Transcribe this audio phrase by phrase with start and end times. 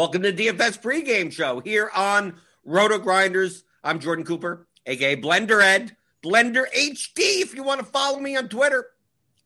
[0.00, 3.64] Welcome to DFS pregame show here on RotoGrinders.
[3.84, 5.94] I'm Jordan Cooper, aka Blender Ed,
[6.24, 7.42] Blender HD.
[7.42, 8.92] If you want to follow me on Twitter,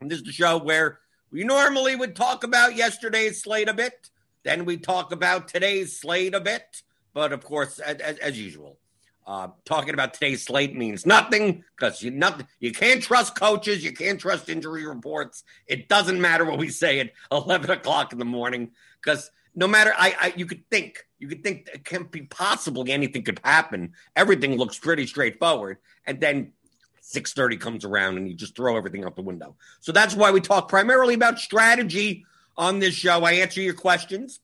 [0.00, 1.00] and this is the show where
[1.32, 4.10] we normally would talk about yesterday's slate a bit,
[4.44, 6.82] then we talk about today's slate a bit,
[7.15, 8.78] but of course, as, as, usual,
[9.26, 12.47] uh, talking about today's slate means nothing because you nothing.
[12.60, 13.82] You can't trust coaches.
[13.82, 15.42] You can't trust injury reports.
[15.66, 18.71] It doesn't matter what we say at eleven o'clock in the morning
[19.03, 22.84] because no matter I, I, you could think you could think it can't be possible
[22.88, 23.92] anything could happen.
[24.16, 26.53] Everything looks pretty straightforward, and then
[27.00, 29.56] six thirty comes around and you just throw everything out the window.
[29.81, 32.25] So that's why we talk primarily about strategy
[32.56, 33.25] on this show.
[33.25, 34.41] I answer your questions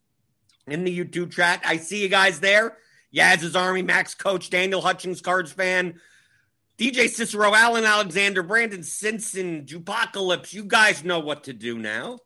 [0.66, 1.62] in the YouTube chat.
[1.64, 2.76] I see you guys there.
[3.12, 6.00] Yaz's Army, Max Coach, Daniel Hutchings, Cards fan,
[6.78, 10.52] DJ Cicero, Allen Alexander, Brandon Simpson, Jupocalypse.
[10.52, 12.18] You guys know what to do now.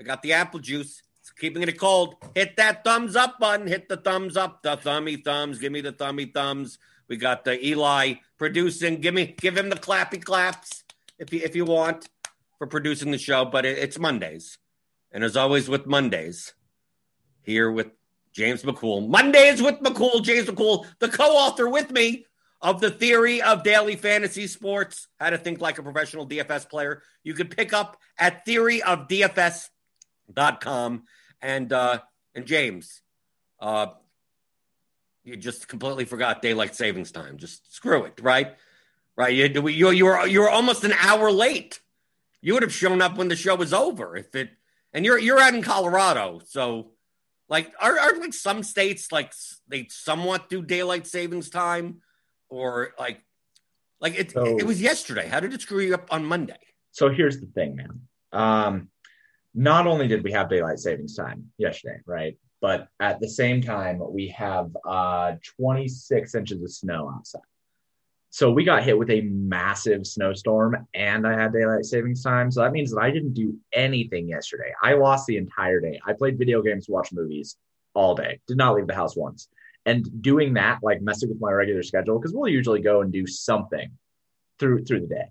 [0.00, 1.02] I got the apple juice.
[1.38, 2.16] Keeping it cold.
[2.34, 3.66] Hit that thumbs up button.
[3.66, 4.62] Hit the thumbs up.
[4.62, 5.58] The thummy thumbs.
[5.58, 6.78] Give me the thummy thumbs.
[7.08, 9.00] We got the Eli producing.
[9.00, 10.84] Give me, give him the clappy claps
[11.18, 12.08] if you if you want
[12.58, 13.44] for producing the show.
[13.44, 14.58] But it, it's Mondays,
[15.10, 16.54] and as always with Mondays,
[17.42, 17.88] here with
[18.32, 19.08] James McCool.
[19.08, 20.22] Mondays with McCool.
[20.22, 22.26] James McCool, the co-author with me
[22.62, 27.02] of the theory of daily fantasy sports, how to think like a professional DFS player.
[27.24, 31.02] You can pick up at theoryofdfs.com.
[31.42, 31.98] And uh
[32.34, 33.02] and James,
[33.60, 33.88] uh
[35.24, 37.36] you just completely forgot daylight savings time.
[37.36, 38.54] Just screw it, right?
[39.16, 39.34] Right.
[39.34, 41.80] You you you were you were almost an hour late.
[42.40, 44.50] You would have shown up when the show was over if it
[44.92, 46.92] and you're you're out in Colorado, so
[47.48, 49.32] like are, are like some states like
[49.68, 52.00] they somewhat do daylight savings time
[52.48, 53.20] or like
[54.00, 55.28] like it So- it was yesterday.
[55.28, 56.58] How did it screw you up on Monday?
[56.90, 58.00] So here's the thing, man.
[58.32, 58.88] Um,
[59.54, 62.36] not only did we have daylight savings time yesterday, right?
[62.60, 67.42] But at the same time, we have uh, 26 inches of snow outside.
[68.30, 72.50] So we got hit with a massive snowstorm and I had daylight savings time.
[72.50, 74.72] So that means that I didn't do anything yesterday.
[74.82, 76.00] I lost the entire day.
[76.06, 77.56] I played video games, watched movies
[77.92, 79.48] all day, did not leave the house once.
[79.84, 83.26] And doing that, like messing with my regular schedule, because we'll usually go and do
[83.26, 83.90] something
[84.58, 85.26] through through the day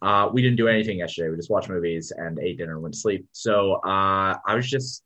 [0.00, 1.28] Uh, we didn't do anything yesterday.
[1.30, 3.26] We just watched movies and ate dinner and went to sleep.
[3.32, 5.02] So uh, I was just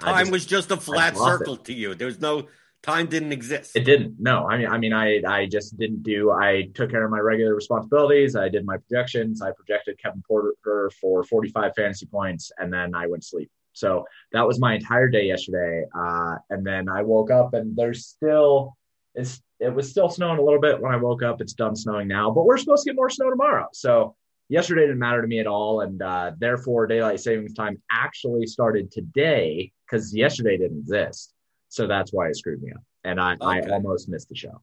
[0.00, 1.38] I Time just- was just a flat lost it.
[1.38, 1.94] circle to you.
[1.94, 2.46] There was no
[2.82, 3.74] time didn't exist.
[3.76, 4.16] It didn't.
[4.18, 6.30] No, I mean, I mean, I I just didn't do.
[6.30, 8.36] I took care of my regular responsibilities.
[8.36, 9.40] I did my projections.
[9.42, 13.50] I projected Kevin Porter for 45 fantasy points, and then I went to sleep.
[13.72, 15.84] So that was my entire day yesterday.
[15.96, 18.76] Uh, and then I woke up, and there's still
[19.14, 21.40] it's it was still snowing a little bit when I woke up.
[21.40, 23.68] It's done snowing now, but we're supposed to get more snow tomorrow.
[23.72, 24.14] So
[24.48, 28.90] yesterday didn't matter to me at all, and uh, therefore daylight savings time actually started
[28.90, 31.32] today because yesterday didn't exist.
[31.68, 34.62] So that's why it screwed me up, and I, I almost missed the show.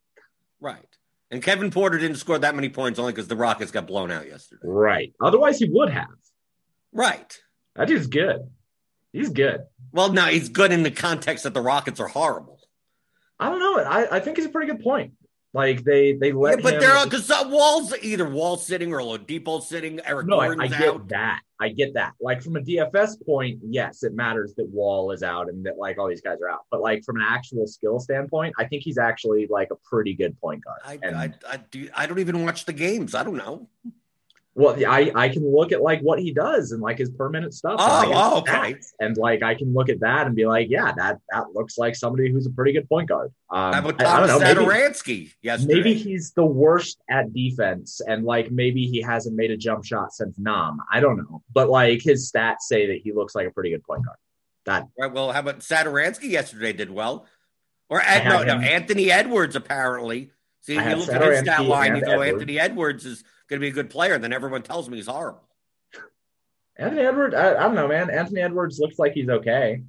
[0.60, 0.86] Right.
[1.32, 4.28] And Kevin Porter didn't score that many points only because the Rockets got blown out
[4.28, 4.62] yesterday.
[4.64, 5.14] Right.
[5.22, 6.08] Otherwise, he would have.
[6.94, 7.42] Right.
[7.76, 8.50] That dude's good.
[9.14, 9.62] He's good.
[9.92, 12.60] Well, no, he's good in the context that the Rockets are horrible.
[13.42, 13.80] I don't know.
[13.84, 15.14] I, I think it's a pretty good point.
[15.54, 19.00] Like they they Yeah, let but him- they're because uh, Wall's either Wall sitting or
[19.00, 20.00] Oladipo sitting.
[20.06, 21.10] Eric no, I, I get out.
[21.10, 21.42] that.
[21.60, 22.14] I get that.
[22.22, 25.98] Like from a DFS point, yes, it matters that Wall is out and that like
[25.98, 26.62] all these guys are out.
[26.72, 30.40] But like from an actual skill standpoint, I think he's actually like a pretty good
[30.40, 30.80] point guard.
[30.86, 33.14] I, And- I, I, do, I don't even watch the games.
[33.14, 33.68] I don't know.
[34.54, 37.80] Well, I I can look at like what he does and like his permanent stuff.
[37.80, 38.76] and, Oh, like, oh, okay.
[39.00, 41.96] And like I can look at that and be like, yeah, that that looks like
[41.96, 43.30] somebody who's a pretty good point guard.
[43.50, 44.66] Um, I- I don't know, maybe-
[45.42, 45.74] yesterday?
[45.76, 50.14] maybe he's the worst at defense and like maybe he hasn't made a jump shot
[50.14, 50.80] since Nam.
[50.92, 51.42] I don't know.
[51.54, 54.18] But like his stats say that he looks like a pretty good point guard.
[54.66, 55.12] That Right.
[55.14, 57.26] Well, how about Satoransky yesterday did well?
[57.90, 58.56] Or Ed, no, no.
[58.60, 60.32] Anthony Edwards apparently.
[60.62, 62.34] See, you look at his stat line, you go, Edwards.
[62.34, 64.14] Anthony Edwards is going to be a good player.
[64.16, 65.44] And Then everyone tells me he's horrible.
[66.78, 68.10] Anthony Edwards, I, I don't know, man.
[68.10, 69.84] Anthony Edwards looks like he's okay.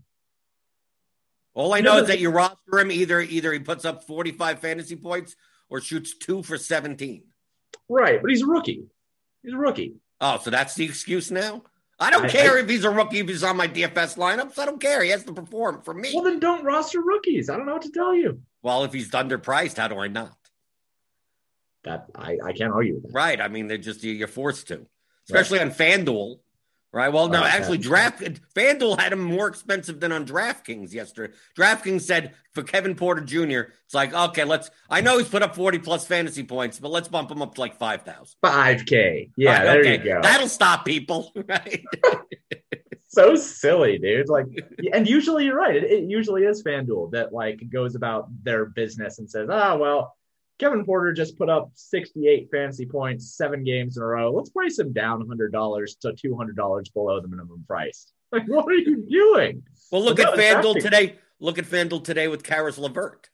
[1.54, 4.96] All I know is that you roster him either either he puts up 45 fantasy
[4.96, 5.36] points
[5.70, 7.22] or shoots two for 17.
[7.88, 8.84] Right, but he's a rookie.
[9.42, 9.94] He's a rookie.
[10.20, 11.62] Oh, so that's the excuse now?
[12.00, 14.58] I don't I- care if he's a rookie, if he's on my DFS lineups.
[14.58, 15.02] I don't care.
[15.02, 16.10] He has to perform for me.
[16.14, 17.48] Well, then don't roster rookies.
[17.48, 18.40] I don't know what to tell you.
[18.62, 20.36] Well, if he's underpriced, how do I not?
[21.84, 23.12] That I, I can't argue with that.
[23.12, 23.40] Right.
[23.40, 24.86] I mean, they're just you- you're forced to,
[25.28, 26.36] especially on FanDuel.
[26.94, 27.08] Right.
[27.10, 28.20] Well, no, Oh, actually, draft
[28.54, 31.32] FanDuel had him more expensive than on DraftKings yesterday.
[31.58, 34.70] DraftKings said for Kevin Porter Jr., it's like, okay, let's.
[34.90, 37.60] I know he's put up 40 plus fantasy points, but let's bump him up to
[37.62, 38.26] like 5,000.
[38.42, 39.30] Five K.
[39.38, 39.92] Yeah, Right, there okay.
[39.98, 40.20] you go.
[40.22, 41.32] That'll stop people.
[41.48, 41.82] Right.
[43.08, 44.28] so silly, dude.
[44.28, 44.46] Like,
[44.92, 45.76] and usually you're right.
[45.76, 50.14] It, it usually is FanDuel that like goes about their business and says, "Ah, well,
[50.62, 54.30] Kevin Porter just put up 68 fantasy points, seven games in a row.
[54.30, 59.04] Let's price him down $100 to $200 below the minimum price." Like, what are you
[59.10, 59.62] doing?
[59.90, 61.18] well, look at FanDuel today.
[61.38, 63.28] Look at FanDuel today with Caris LeVert.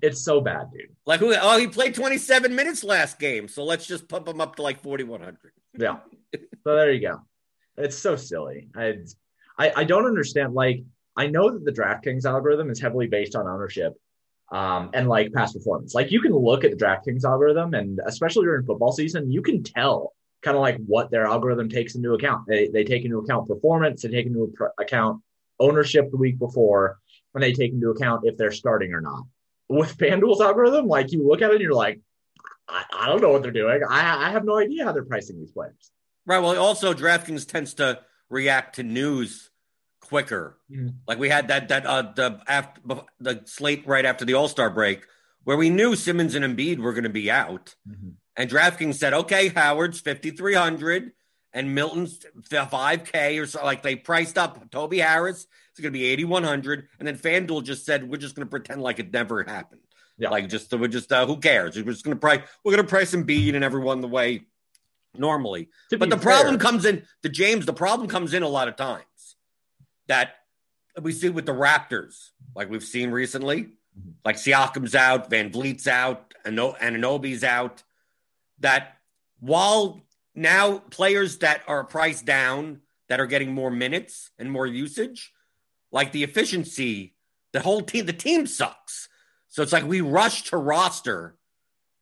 [0.00, 0.94] It's so bad, dude.
[1.06, 1.34] Like who?
[1.34, 4.80] Oh, he played 27 minutes last game, so let's just pump him up to like
[4.80, 5.36] 4,100.
[5.76, 5.96] Yeah.
[6.32, 6.40] so
[6.76, 7.20] there you go.
[7.76, 8.68] It's so silly.
[8.76, 8.98] I,
[9.58, 10.54] I I don't understand.
[10.54, 10.84] Like,
[11.16, 13.94] I know that the DraftKings algorithm is heavily based on ownership,
[14.50, 15.94] um, and like past performance.
[15.94, 19.62] Like, you can look at the DraftKings algorithm, and especially during football season, you can
[19.62, 22.46] tell kind of like what their algorithm takes into account.
[22.46, 25.22] They they take into account performance, they take into account
[25.58, 26.98] ownership the week before,
[27.34, 29.24] and they take into account if they're starting or not.
[29.68, 32.00] With FanDuel's algorithm, like you look at it and you're like,
[32.68, 33.82] I, I don't know what they're doing.
[33.88, 35.90] I, I have no idea how they're pricing these players.
[36.24, 36.38] Right.
[36.38, 39.50] Well, also DraftKings tends to react to news
[40.08, 40.58] quicker.
[40.70, 40.94] Mhm.
[41.06, 42.80] Like we had that that uh the after
[43.20, 45.04] the slate right after the All Star break
[45.44, 47.74] where we knew Simmons and Embiid were going to be out,
[48.36, 51.12] and DraftKings said, "Okay, Howard's fifty three hundred
[51.52, 52.24] and Milton's
[52.70, 55.46] five K or so." Like they priced up Toby Harris.
[55.70, 58.46] It's going to be eighty one hundred, and then FanDuel just said, "We're just going
[58.46, 59.82] to pretend like it never happened."
[60.16, 60.30] Yeah.
[60.30, 61.76] Like just we're just uh, who cares?
[61.76, 62.40] We're just going to price.
[62.64, 64.46] We're going to price Embiid and everyone the way
[65.14, 65.68] normally.
[65.90, 67.66] But the problem comes in the James.
[67.66, 69.04] The problem comes in a lot of times
[70.08, 70.34] that
[71.00, 74.10] we see with the Raptors, like we've seen recently, Mm-hmm.
[74.24, 77.82] like Siakam's out, VanVleet's out, Ano- Anunoby's out.
[78.60, 78.96] That
[79.40, 80.02] while
[80.36, 85.32] now players that are priced down that are getting more minutes and more usage,
[85.90, 87.16] like the efficiency,
[87.52, 89.08] the whole team, the team sucks.
[89.48, 91.36] So it's like we rush to roster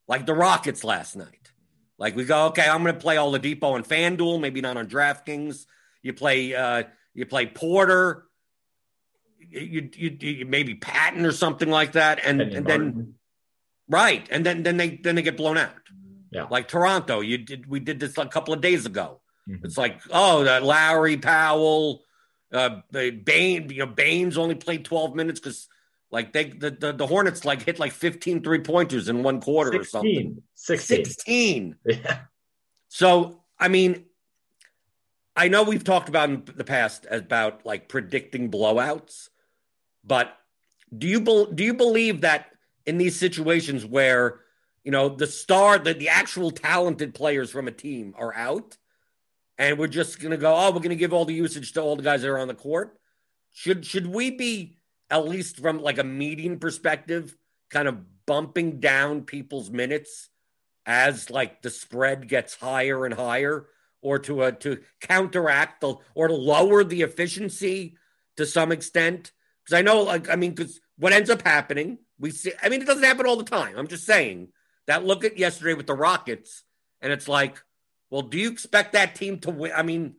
[0.09, 1.53] like the Rockets last night.
[1.99, 5.65] Like we go, okay, I'm going to play Oladipo and FanDuel, maybe not on DraftKings.
[6.03, 6.83] You play, uh,
[7.17, 8.27] you play Porter,
[9.41, 13.15] you, you, you maybe Patton or something like that, and and then
[13.89, 15.73] right, and then then they then they get blown out.
[16.31, 16.47] Yeah.
[16.51, 19.21] Like Toronto, you did we did this a couple of days ago.
[19.49, 19.65] Mhm.
[19.65, 22.03] It's like oh, that Lowry, Powell,
[22.53, 25.69] uh, Bain, you know, Baynes only played 12 minutes because
[26.11, 29.81] like they the, the the Hornets like hit like 15 three pointers in one quarter
[29.81, 30.43] or something.
[30.55, 31.05] 16.
[31.05, 31.05] 16.
[31.05, 31.77] 16.
[31.87, 32.19] Yeah.
[32.89, 34.07] So, I mean,
[35.37, 39.29] I know we've talked about in the past about like predicting blowouts,
[40.03, 40.35] but
[40.97, 42.47] do you be, do you believe that
[42.87, 44.41] in these situations where
[44.83, 48.79] you know the star, the, the actual talented players from a team are out,
[49.59, 51.83] and we're just going to go, oh, we're going to give all the usage to
[51.83, 52.99] all the guys that are on the court?
[53.53, 54.79] Should should we be
[55.11, 57.37] at least from like a median perspective,
[57.69, 60.31] kind of bumping down people's minutes
[60.87, 63.67] as like the spread gets higher and higher?
[64.03, 67.97] Or to uh, to counteract the or to lower the efficiency
[68.37, 69.33] to some extent.
[69.65, 72.83] Because I know like I mean because what ends up happening we see I mean
[72.83, 73.75] it doesn't happen all the time.
[73.77, 74.49] I'm just saying
[74.87, 76.63] that look at yesterday with the Rockets
[77.01, 77.63] and it's like
[78.11, 79.73] well do you expect that team to win?
[79.75, 80.17] I mean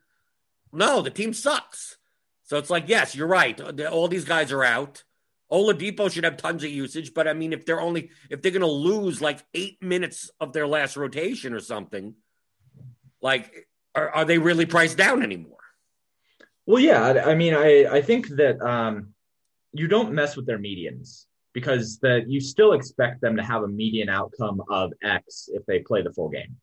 [0.72, 1.98] no the team sucks.
[2.44, 3.60] So it's like yes you're right.
[3.86, 5.04] All these guys are out.
[5.50, 8.62] Oladipo should have tons of usage but I mean if they're only if they're going
[8.62, 12.16] to lose like 8 minutes of their last rotation or something
[13.28, 15.66] like are, are they really priced down anymore?
[16.66, 17.24] Well, yeah.
[17.26, 19.14] I mean, I, I think that um,
[19.74, 23.68] you don't mess with their medians because that you still expect them to have a
[23.68, 26.56] median outcome of X if they play the full game.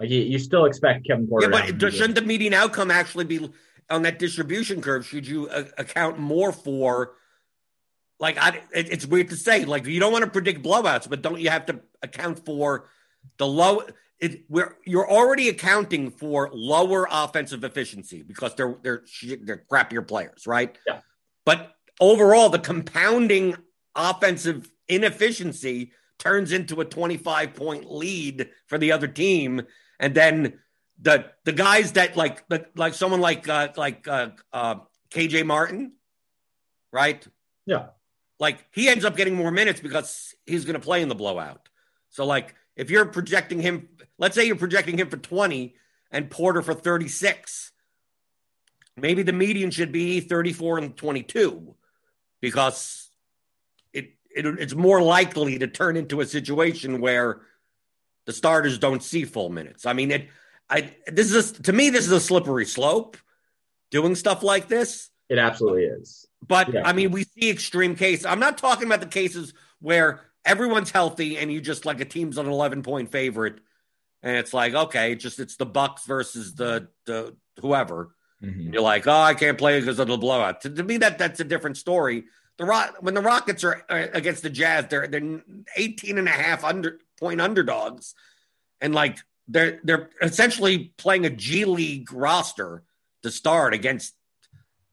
[0.00, 1.50] Like you, you still expect Kevin Porter.
[1.50, 3.50] Yeah, but shouldn't the median outcome actually be
[3.90, 5.06] on that distribution curve?
[5.06, 7.14] Should you uh, account more for?
[8.20, 9.64] Like, I, it, it's weird to say.
[9.64, 12.88] Like, you don't want to predict blowouts, but don't you have to account for
[13.36, 13.82] the low?
[14.20, 19.04] It, we're you're already accounting for lower offensive efficiency because they're they're
[19.42, 20.76] they're crappier players, right?
[20.86, 21.00] Yeah.
[21.44, 23.56] But overall, the compounding
[23.94, 29.62] offensive inefficiency turns into a 25 point lead for the other team,
[30.00, 30.58] and then
[31.00, 34.76] the the guys that like the, like someone like uh, like uh, uh,
[35.10, 35.92] KJ Martin,
[36.92, 37.26] right?
[37.66, 37.86] Yeah.
[38.40, 41.68] Like he ends up getting more minutes because he's going to play in the blowout.
[42.10, 45.74] So like if you're projecting him, let's say you're projecting him for 20
[46.12, 47.72] and Porter for 36,
[48.96, 51.74] maybe the median should be 34 and 22
[52.40, 53.10] because
[53.92, 57.42] it, it it's more likely to turn into a situation where
[58.26, 59.84] the starters don't see full minutes.
[59.84, 60.28] I mean, it
[60.70, 63.16] I this is a, to me this is a slippery slope
[63.90, 65.10] doing stuff like this.
[65.28, 66.26] It absolutely is.
[66.46, 66.82] But yeah.
[66.84, 68.24] I mean, we see extreme cases.
[68.24, 72.38] I'm not talking about the cases where everyone's healthy and you just like a team's
[72.38, 73.60] an 11 point favorite.
[74.22, 78.14] And it's like okay just it's the bucks versus the the whoever.
[78.42, 78.72] Mm-hmm.
[78.72, 80.60] you're like oh i can't play because of the blowout.
[80.60, 82.24] To, to, me that that's a different story.
[82.56, 85.42] The rock when the rockets are against the jazz they're they're
[85.76, 88.14] 18 and a half under point underdogs.
[88.80, 89.18] And like
[89.48, 92.84] they're they're essentially playing a g league roster
[93.22, 94.14] to start against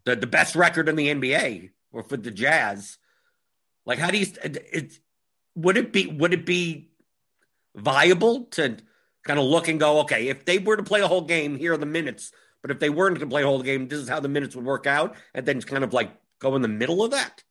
[0.06, 2.98] the, the best record in the nba or for the jazz.
[3.86, 5.00] Like how do you it's
[5.56, 6.90] would it be would it be
[7.76, 8.78] viable to
[9.26, 11.74] kind of look and go, okay, if they were to play a whole game, here
[11.74, 12.32] are the minutes.
[12.62, 14.66] But if they weren't to play a whole game, this is how the minutes would
[14.66, 17.44] work out, and then kind of like go in the middle of that.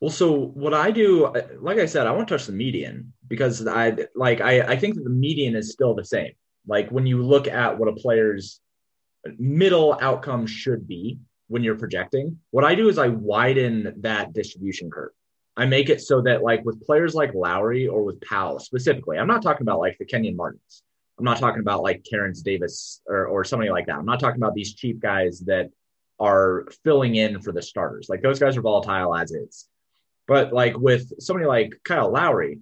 [0.00, 3.66] Well, so what I do, uh, like I said, I won't touch the median because
[3.66, 6.32] I like I, I think the median is still the same.
[6.66, 8.60] Like when you look at what a player's
[9.38, 11.18] middle outcome should be
[11.48, 15.12] when you're projecting, what I do is I widen that distribution curve.
[15.56, 19.26] I make it so that like with players like Lowry or with Powell specifically, I'm
[19.26, 20.82] not talking about like the Kenyon Martins.
[21.18, 23.96] I'm not talking about like Terrence Davis or, or somebody like that.
[23.96, 25.70] I'm not talking about these cheap guys that
[26.18, 28.08] are filling in for the starters.
[28.08, 29.68] Like those guys are volatile as is.
[30.26, 32.60] But like with somebody like Kyle Lowry,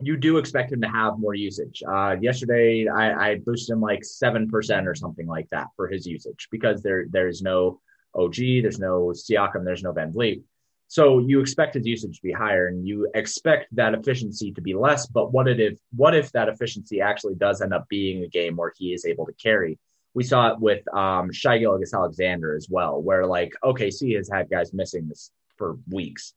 [0.00, 1.82] you do expect him to have more usage.
[1.86, 6.06] Uh, yesterday, I, I boosted him like seven percent or something like that for his
[6.06, 7.80] usage because there there's no
[8.14, 10.42] OG, there's no Siakam, there's no VanVleet.
[10.90, 14.74] So you expect his usage to be higher and you expect that efficiency to be
[14.74, 15.06] less.
[15.06, 18.72] But what if what if that efficiency actually does end up being a game where
[18.76, 19.78] he is able to carry?
[20.14, 24.74] We saw it with um, Shai Gilgeous-Alexander as well, where like OKC has had guys
[24.74, 26.34] missing this for weeks,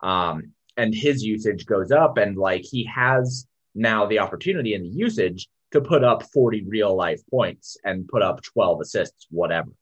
[0.00, 4.96] um, and his usage goes up, and like he has now the opportunity and the
[4.96, 9.72] usage to put up 40 real life points and put up 12 assists, whatever.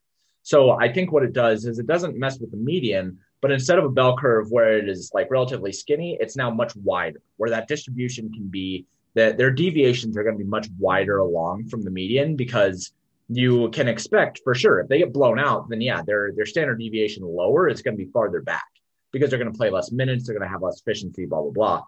[0.45, 3.79] So I think what it does is it doesn't mess with the median, but instead
[3.79, 7.51] of a bell curve where it is like relatively skinny, it's now much wider, where
[7.51, 11.83] that distribution can be that their deviations are going to be much wider along from
[11.83, 12.95] the median because
[13.29, 16.79] you can expect for sure if they get blown out, then yeah, their their standard
[16.79, 18.65] deviation lower is going to be farther back
[19.13, 21.51] because they're going to play less minutes, they're going to have less efficiency, blah blah
[21.51, 21.83] blah.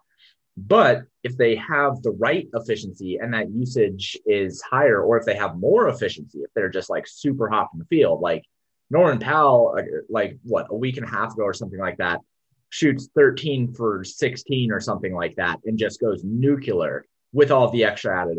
[0.58, 5.36] But if they have the right efficiency and that usage is higher, or if they
[5.36, 8.44] have more efficiency, if they're just like super hot in the field, like
[8.90, 9.78] Norman Powell,
[10.08, 12.20] like what a week and a half ago or something like that,
[12.68, 17.84] shoots 13 for 16 or something like that, and just goes nuclear with all the
[17.84, 18.38] extra added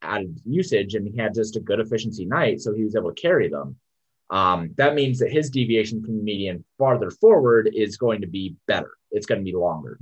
[0.00, 3.20] added usage and he had just a good efficiency night, so he was able to
[3.20, 3.76] carry them.
[4.30, 8.56] Um, that means that his deviation from the median farther forward is going to be
[8.66, 8.90] better.
[9.10, 9.98] It's going to be longer.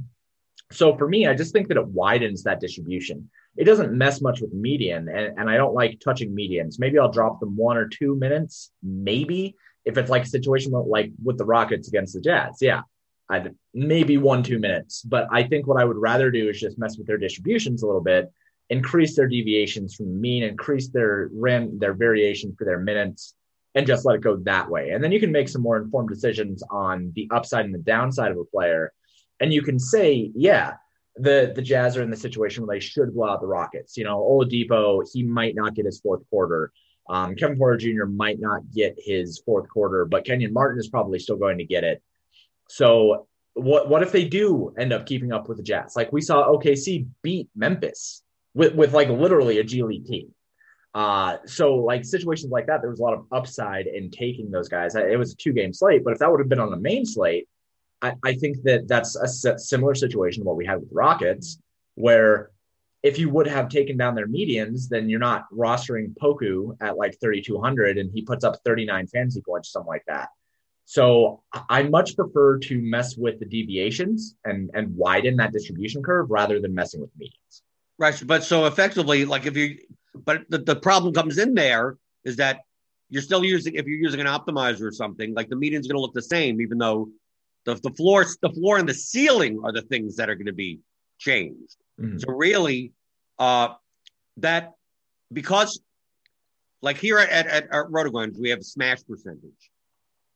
[0.72, 3.30] So for me, I just think that it widens that distribution.
[3.56, 6.78] It doesn't mess much with median, and, and I don't like touching medians.
[6.78, 9.54] Maybe I'll drop them one or two minutes, maybe
[9.86, 12.58] if it's like a situation like with the Rockets against the Jazz.
[12.60, 12.82] Yeah,
[13.30, 15.02] I'd maybe one two minutes.
[15.02, 17.86] But I think what I would rather do is just mess with their distributions a
[17.86, 18.30] little bit,
[18.68, 23.34] increase their deviations from the mean, increase their rim, their variation for their minutes,
[23.74, 24.90] and just let it go that way.
[24.90, 28.32] And then you can make some more informed decisions on the upside and the downside
[28.32, 28.92] of a player.
[29.40, 30.74] And you can say, yeah,
[31.14, 33.96] the the Jazz are in the situation where they should blow out the Rockets.
[33.96, 36.72] You know, Oladipo, he might not get his fourth quarter.
[37.08, 38.04] Um, Kevin Porter Jr.
[38.06, 41.84] might not get his fourth quarter, but Kenyon Martin is probably still going to get
[41.84, 42.02] it.
[42.68, 45.94] So what what if they do end up keeping up with the Jazz?
[45.96, 48.22] Like we saw OKC beat Memphis
[48.54, 50.34] with with like literally a G League team.
[50.94, 54.68] Uh, so like situations like that, there was a lot of upside in taking those
[54.68, 54.94] guys.
[54.94, 57.04] It was a two game slate, but if that would have been on the main
[57.04, 57.48] slate,
[58.00, 61.58] I, I think that that's a similar situation to what we had with Rockets,
[61.96, 62.50] where
[63.06, 67.20] if you would have taken down their medians, then you're not rostering Poku at like
[67.20, 70.30] 3,200 and he puts up 39 fantasy points, something like that.
[70.86, 76.30] So I much prefer to mess with the deviations and and widen that distribution curve
[76.30, 77.62] rather than messing with medians.
[77.96, 79.78] Right, but so effectively, like if you
[80.14, 82.60] but the, the problem comes in there is that
[83.08, 86.00] you're still using if you're using an optimizer or something, like the median's going to
[86.00, 87.08] look the same, even though
[87.66, 90.60] the the floor the floor and the ceiling are the things that are going to
[90.66, 90.80] be
[91.18, 91.76] changed.
[92.00, 92.18] Mm-hmm.
[92.18, 92.92] So really,
[93.38, 93.74] uh,
[94.38, 94.72] that
[95.32, 95.80] because
[96.82, 99.70] like here at at, at RotoGrinders, we have a smash percentage.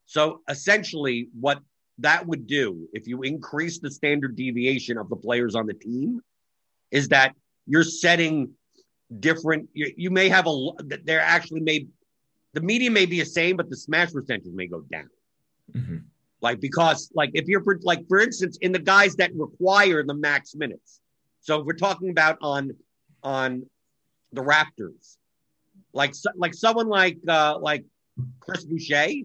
[0.07, 1.61] So essentially, what
[1.99, 6.21] that would do if you increase the standard deviation of the players on the team
[6.90, 7.35] is that
[7.67, 8.50] you're setting
[9.21, 9.69] different.
[9.75, 10.71] You, you may have a.
[11.05, 11.87] They're actually may
[12.55, 15.11] the median may be the same, but the smash percentage may go down.
[15.73, 15.99] Mm-hmm.
[16.41, 20.54] Like because like if you're like for instance in the guys that require the max
[20.54, 21.00] minutes.
[21.41, 22.73] So we're talking about on
[23.23, 23.67] on
[24.33, 25.17] the Raptors,
[25.93, 27.85] like like someone like uh like
[28.41, 29.25] Chris Boucher,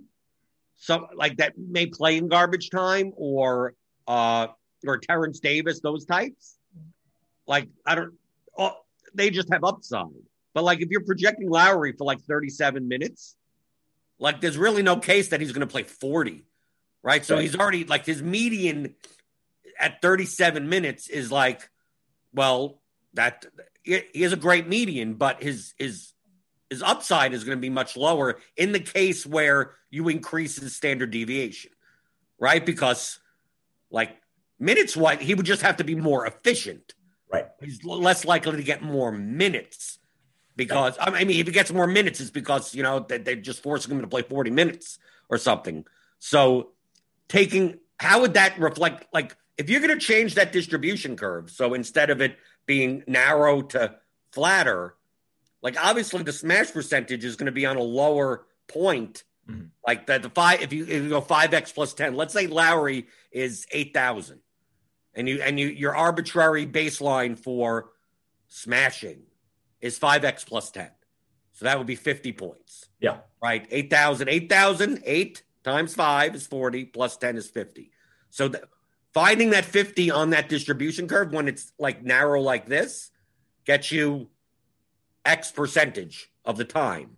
[0.75, 3.73] some like that may play in garbage time or
[4.07, 4.47] uh
[4.85, 6.57] or Terrence Davis, those types.
[7.47, 8.13] Like I don't,
[8.57, 8.73] oh,
[9.13, 10.05] they just have upside.
[10.53, 13.35] But like if you're projecting Lowry for like 37 minutes,
[14.19, 16.43] like there's really no case that he's going to play 40,
[17.03, 17.25] right?
[17.25, 18.95] So he's already like his median
[19.77, 21.69] at 37 minutes is like,
[22.35, 22.79] well,
[23.13, 23.45] that
[23.83, 26.13] he is a great median, but his his
[26.69, 30.75] his upside is going to be much lower in the case where you increase his
[30.75, 31.71] standard deviation,
[32.39, 32.65] right?
[32.65, 33.19] Because
[33.89, 34.17] like
[34.59, 36.93] minutes wise, he would just have to be more efficient.
[37.31, 37.45] Right.
[37.61, 39.99] He's less likely to get more minutes
[40.55, 43.61] because I mean, if he gets more minutes, it's because you know they, they're just
[43.61, 45.85] forcing him to play 40 minutes or something.
[46.19, 46.71] So
[47.27, 51.73] taking how would that reflect like if you're going to change that distribution curve, so
[51.73, 53.95] instead of it being narrow to
[54.31, 54.95] flatter,
[55.61, 59.23] like obviously the smash percentage is going to be on a lower point.
[59.49, 59.67] Mm-hmm.
[59.85, 62.47] Like that the five if you if you go five X plus ten, let's say
[62.47, 64.39] Lowry is eight thousand
[65.13, 67.91] and you and you your arbitrary baseline for
[68.47, 69.23] smashing
[69.81, 70.89] is 5x plus 10.
[71.53, 72.89] So that would be 50 points.
[72.99, 73.19] Yeah.
[73.41, 73.67] Right.
[73.69, 77.91] 8,000, 8,000, 8 times 5 is 40, plus 10 is 50.
[78.29, 78.63] So the,
[79.15, 83.11] finding that 50 on that distribution curve when it's like narrow like this
[83.63, 84.27] gets you
[85.23, 87.15] X percentage of the time.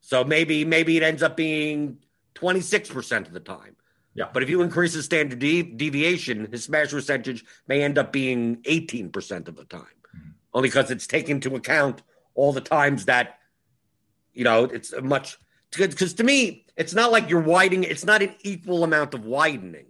[0.00, 1.98] So maybe maybe it ends up being
[2.36, 3.76] 26% of the time.
[4.14, 4.30] Yeah.
[4.32, 8.56] But if you increase the standard de- deviation, his smash percentage may end up being
[8.62, 10.30] 18% of the time, mm-hmm.
[10.54, 12.02] only because it's taken into account
[12.34, 13.38] all the times that,
[14.32, 15.36] you know, it's a much,
[15.76, 19.86] because to me, it's not like you're widening, it's not an equal amount of widening.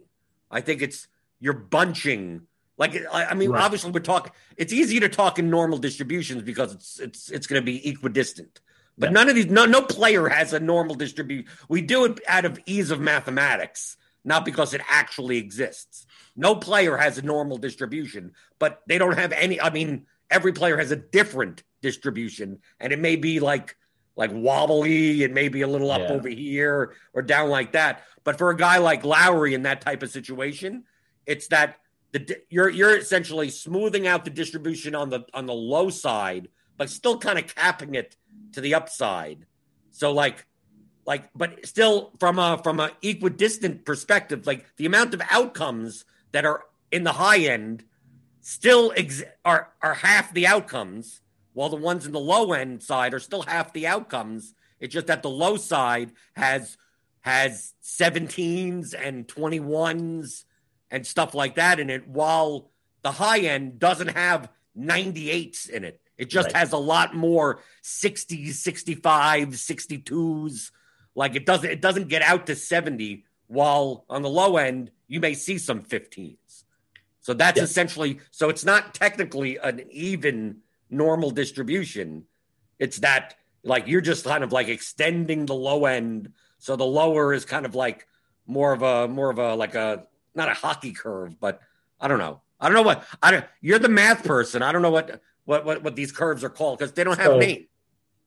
[0.51, 1.07] I think it's,
[1.41, 2.43] you're bunching.
[2.77, 3.63] Like, I mean, right.
[3.63, 7.61] obviously we're talking, it's easy to talk in normal distributions because it's, it's, it's going
[7.61, 8.61] to be equidistant.
[8.97, 9.15] But yeah.
[9.15, 11.49] none of these, no, no player has a normal distribution.
[11.69, 16.07] We do it out of ease of mathematics not because it actually exists.
[16.37, 19.61] No player has a normal distribution, but they don't have any.
[19.61, 23.77] I mean, every player has a different distribution, and it may be like
[24.15, 26.13] like wobbly, and maybe a little up yeah.
[26.13, 28.03] over here or down like that.
[28.25, 30.85] But for a guy like Lowry in that type of situation,
[31.29, 31.77] it's that
[32.13, 36.91] the you're you're essentially smoothing out the distribution on the on the low side, but
[36.91, 38.17] still kind of capping it
[38.53, 39.47] to the upside.
[39.91, 40.47] So like
[41.07, 46.45] like but still from a from a equidistant perspective like the amount of outcomes that
[46.45, 47.85] are in the high end
[48.41, 51.21] still ex- are are half the outcomes
[51.53, 54.55] while the ones in the low end side are still half the outcomes.
[54.81, 56.79] It's just that the low side has
[57.21, 60.45] has 17s and 21s
[60.91, 62.71] and stuff like that in it, while
[63.03, 66.01] the high end doesn't have 98s in it.
[66.17, 66.57] It just Right.
[66.57, 70.73] has a lot more 60s, 65s, 62s.
[71.15, 75.21] Like it doesn't it doesn't get out to 70, while on the low end, you
[75.21, 76.65] may see some 15s.
[77.21, 80.59] So that's essentially so it's not technically an even
[80.91, 82.27] normal distribution.
[82.79, 86.33] It's that like you're just kind of like extending the low end.
[86.59, 88.07] So the lower is kind of like
[88.47, 90.08] more of a more of a like a
[90.39, 91.61] not a hockey curve, but
[92.01, 92.41] I don't know.
[92.59, 94.63] I don't know what I don't you're the math person.
[94.63, 97.33] I don't know what what what, what these curves are called because they don't have
[97.33, 97.67] So- names.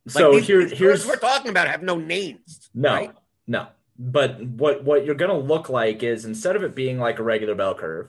[0.05, 2.69] Like So these, here, these here's we're talking about have no names.
[2.73, 3.11] No, right?
[3.47, 3.67] no.
[3.99, 7.53] But what what you're gonna look like is instead of it being like a regular
[7.53, 8.07] bell curve,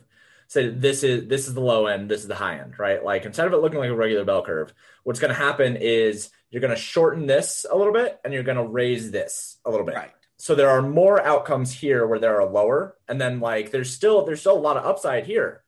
[0.49, 3.05] say this is this is the low end, this is the high end, right?
[3.05, 4.73] Like instead of it looking like a regular bell curve,
[5.05, 9.11] what's gonna happen is you're gonna shorten this a little bit and you're gonna raise
[9.11, 9.97] this a little bit.
[9.97, 10.13] Right.
[10.43, 14.25] So there are more outcomes here where there are lower, and then like there's still
[14.25, 15.63] there's still a lot of upside here,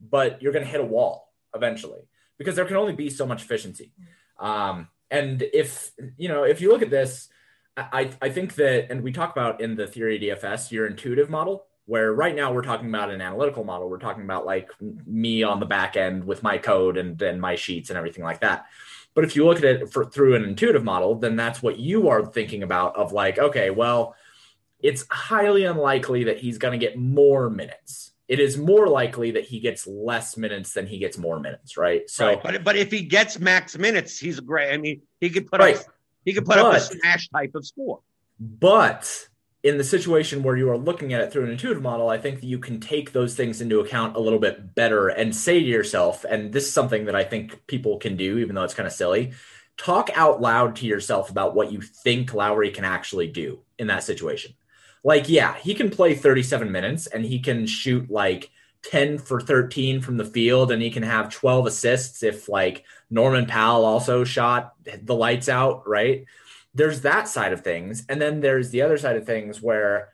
[0.00, 2.02] but you're gonna hit a wall eventually
[2.38, 3.92] because there can only be so much efficiency.
[4.38, 7.28] Um, and if you know if you look at this,
[7.76, 11.66] I I think that and we talk about in the theory DFS your intuitive model
[11.86, 13.90] where right now we're talking about an analytical model.
[13.90, 17.56] We're talking about like me on the back end with my code and and my
[17.56, 18.66] sheets and everything like that.
[19.12, 22.08] But if you look at it for, through an intuitive model, then that's what you
[22.08, 24.14] are thinking about of like, okay, well,
[24.82, 28.12] it's highly unlikely that he's going to get more minutes.
[28.28, 32.08] It is more likely that he gets less minutes than he gets more minutes, right?
[32.08, 32.42] So, right.
[32.42, 34.72] But but if he gets max minutes, he's a great.
[34.72, 35.76] I mean, he could put Right.
[35.76, 35.82] up
[36.24, 38.00] he could put up a smash type of score.
[38.38, 39.26] but
[39.62, 42.40] in the situation where you are looking at it through an intuitive model, I think
[42.40, 45.66] that you can take those things into account a little bit better and say to
[45.66, 48.86] yourself, and this is something that I think people can do, even though it's kind
[48.86, 49.32] of silly.
[49.76, 54.02] Talk out loud to yourself about what you think Lowry can actually do in that
[54.02, 54.54] situation.
[55.02, 58.50] Like, yeah, he can play 37 minutes and he can shoot like
[58.82, 63.46] 10 for 13 from the field and he can have 12 assists if like Norman
[63.46, 66.24] Powell also shot the lights out, right?
[66.74, 68.04] There's that side of things.
[68.08, 70.10] And then there's the other side of things where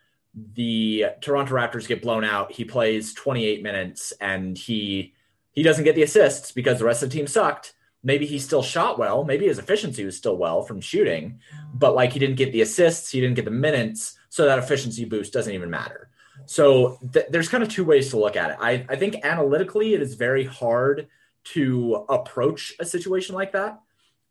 [0.55, 2.53] the Toronto Raptors get blown out.
[2.53, 5.14] He plays 28 minutes and he
[5.53, 7.72] he doesn't get the assists because the rest of the team sucked.
[8.05, 9.25] Maybe he still shot well.
[9.25, 11.40] Maybe his efficiency was still well from shooting,
[11.75, 15.05] but like he didn't get the assists, he didn't get the minutes, so that efficiency
[15.05, 16.09] boost doesn't even matter.
[16.47, 18.57] So th- there's kind of two ways to look at it.
[18.61, 21.09] I, I think analytically, it is very hard
[21.45, 23.81] to approach a situation like that,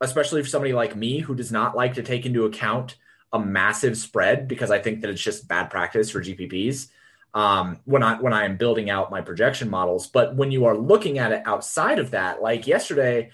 [0.00, 2.96] especially for somebody like me who does not like to take into account
[3.32, 6.88] a massive spread because I think that it's just bad practice for GPPs
[7.34, 10.06] um, when I when I am building out my projection models.
[10.06, 13.30] But when you are looking at it outside of that, like yesterday,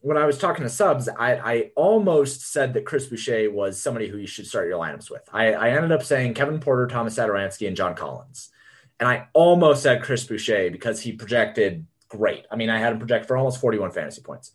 [0.00, 4.08] when I was talking to subs, I, I almost said that Chris Boucher was somebody
[4.08, 5.22] who you should start your lineups with.
[5.32, 8.50] I, I ended up saying Kevin Porter, Thomas Satoransky, and John Collins.
[8.98, 12.46] And I almost said Chris Boucher because he projected great.
[12.50, 14.52] I mean, I had him project for almost 41 fantasy points.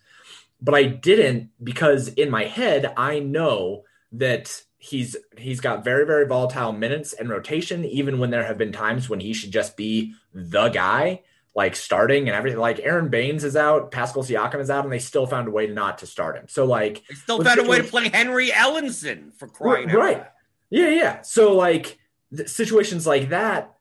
[0.62, 6.25] But I didn't because in my head, I know that he's he's got very, very
[6.25, 10.13] volatile minutes and rotation, even when there have been times when he should just be
[10.34, 11.21] the guy
[11.56, 12.60] like starting and everything.
[12.60, 15.68] Like Aron Baynes is out, Pascal Siakam is out, and they still found a way
[15.68, 16.48] not to start him.
[16.48, 20.26] So like They still found a way to play Henry Ellenson for crying out Right.
[20.70, 21.22] yeah, yeah.
[21.22, 21.98] So like
[22.46, 23.72] situations like that,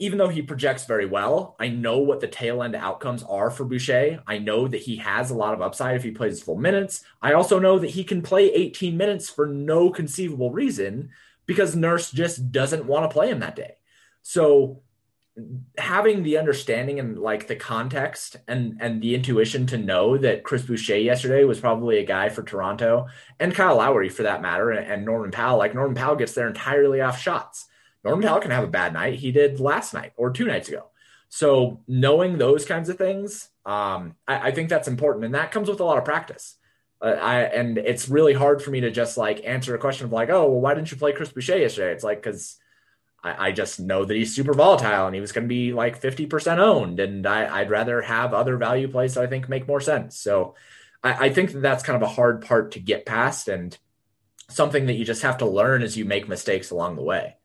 [0.00, 3.64] even though he projects very well, I know what the tail end outcomes are for
[3.64, 4.22] Boucher.
[4.26, 7.04] I know that he has a lot of upside if he plays full minutes.
[7.22, 11.10] I also know that he can play 18 minutes for no conceivable reason
[11.46, 13.76] because Nurse just doesn't want to play him that day.
[14.22, 14.82] So
[15.76, 20.62] having the understanding and like the context and and the intuition to know that Chris
[20.62, 23.06] Boucher yesterday was probably a guy for Toronto
[23.38, 26.48] and Kyle Lowry for that matter and, and Norman Powell like Norman Powell gets there
[26.48, 27.66] entirely off shots.
[28.04, 29.14] Norman Powell can have a bad night.
[29.14, 30.90] He did last night or two nights ago.
[31.28, 35.68] So knowing those kinds of things, um, I, I think that's important, and that comes
[35.68, 36.56] with a lot of practice.
[37.00, 40.12] Uh, I and it's really hard for me to just like answer a question of
[40.12, 41.92] like, oh, well, why didn't you play Chris Boucher yesterday?
[41.92, 42.56] It's like because
[43.22, 46.00] I, I just know that he's super volatile and he was going to be like
[46.00, 47.00] 50% owned.
[47.00, 50.18] And I, I'd rather have other value plays that I think make more sense.
[50.18, 50.54] So
[51.02, 53.76] I, I think that that's kind of a hard part to get past and
[54.48, 57.36] something that you just have to learn as you make mistakes along the way.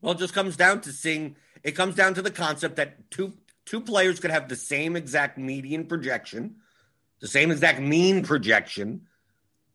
[0.00, 1.36] Well, it just comes down to seeing.
[1.62, 3.32] It comes down to the concept that two
[3.64, 6.56] two players could have the same exact median projection,
[7.20, 9.06] the same exact mean projection,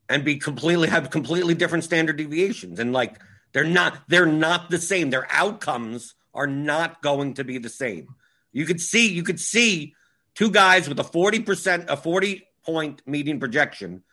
[0.08, 2.80] and be completely have completely different standard deviations.
[2.80, 3.20] And like
[3.54, 5.10] they're not they're not the same.
[5.10, 8.16] Their outcomes are not going to be the same.
[8.52, 9.96] You could see you could see
[10.36, 14.04] two guys with a forty percent a forty point median projection,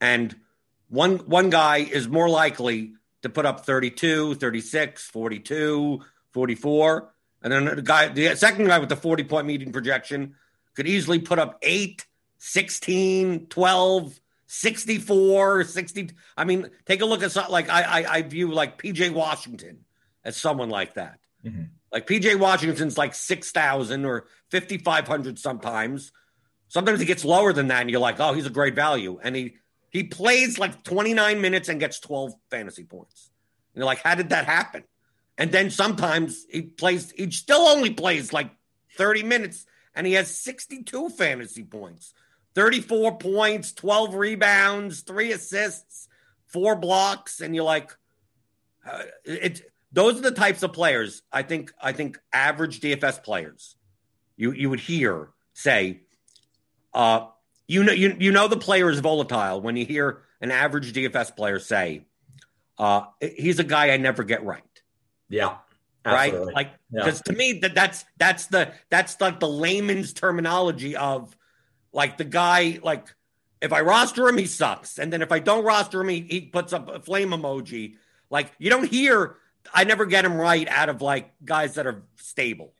[0.00, 0.34] and
[0.88, 6.00] one one guy is more likely to put up 32, 36, 42,
[6.32, 7.12] 44.
[7.42, 10.34] And then the guy, the second guy with the 40 point median projection
[10.74, 12.06] could easily put up 8,
[12.38, 16.10] 16, 12, 64, 60.
[16.36, 19.84] I mean, take a look at something like I, I, I view like PJ Washington
[20.24, 21.18] as someone like that.
[21.44, 21.64] Mm-hmm.
[21.92, 26.12] Like PJ Washington's like 6,000 or 5,500 sometimes.
[26.68, 29.18] Sometimes he gets lower than that, and you're like, oh, he's a great value.
[29.22, 29.56] And he
[29.96, 33.30] he plays like 29 minutes and gets 12 fantasy points.
[33.72, 34.84] And you're like, how did that happen?
[35.38, 38.50] And then sometimes he plays, he still only plays like
[38.96, 42.12] 30 minutes and he has 62 fantasy points,
[42.56, 46.08] 34 points, 12 rebounds, three assists,
[46.46, 47.40] four blocks.
[47.40, 47.94] And you're like,
[48.90, 49.60] uh, it,
[49.92, 53.76] those are the types of players I think, I think average DFS players
[54.38, 56.00] you, you would hear say,
[56.94, 57.26] uh,
[57.68, 61.36] you know, you, you know the player is volatile when you hear an average DFS
[61.36, 62.06] player say,
[62.78, 64.62] uh, he's a guy I never get right.
[65.28, 65.56] Yeah.
[66.06, 66.46] Absolutely.
[66.46, 66.54] Right.
[66.54, 67.32] Like, because yeah.
[67.32, 71.36] to me that that's, that's the, that's like the layman's terminology of
[71.96, 73.06] like the guy, like
[73.62, 74.98] if I roster him, he sucks.
[74.98, 77.96] And then if I don't roster him, he, he puts up a flame emoji.
[78.28, 79.36] Like you don't hear,
[79.72, 82.74] I never get him right out of like guys that are stable,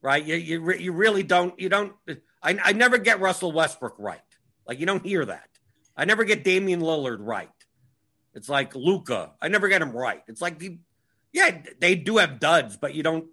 [0.00, 0.24] right?
[0.24, 1.92] You, you, you really don't, you don't,
[2.40, 4.20] I, I never get Russell Westbrook right.
[4.64, 5.48] Like you don't hear that.
[5.96, 7.50] I never get Damian Lillard right.
[8.32, 9.32] It's like Luka.
[9.42, 10.22] I never get him right.
[10.28, 10.78] It's like the,
[11.32, 13.26] yeah, they do have duds, but you don't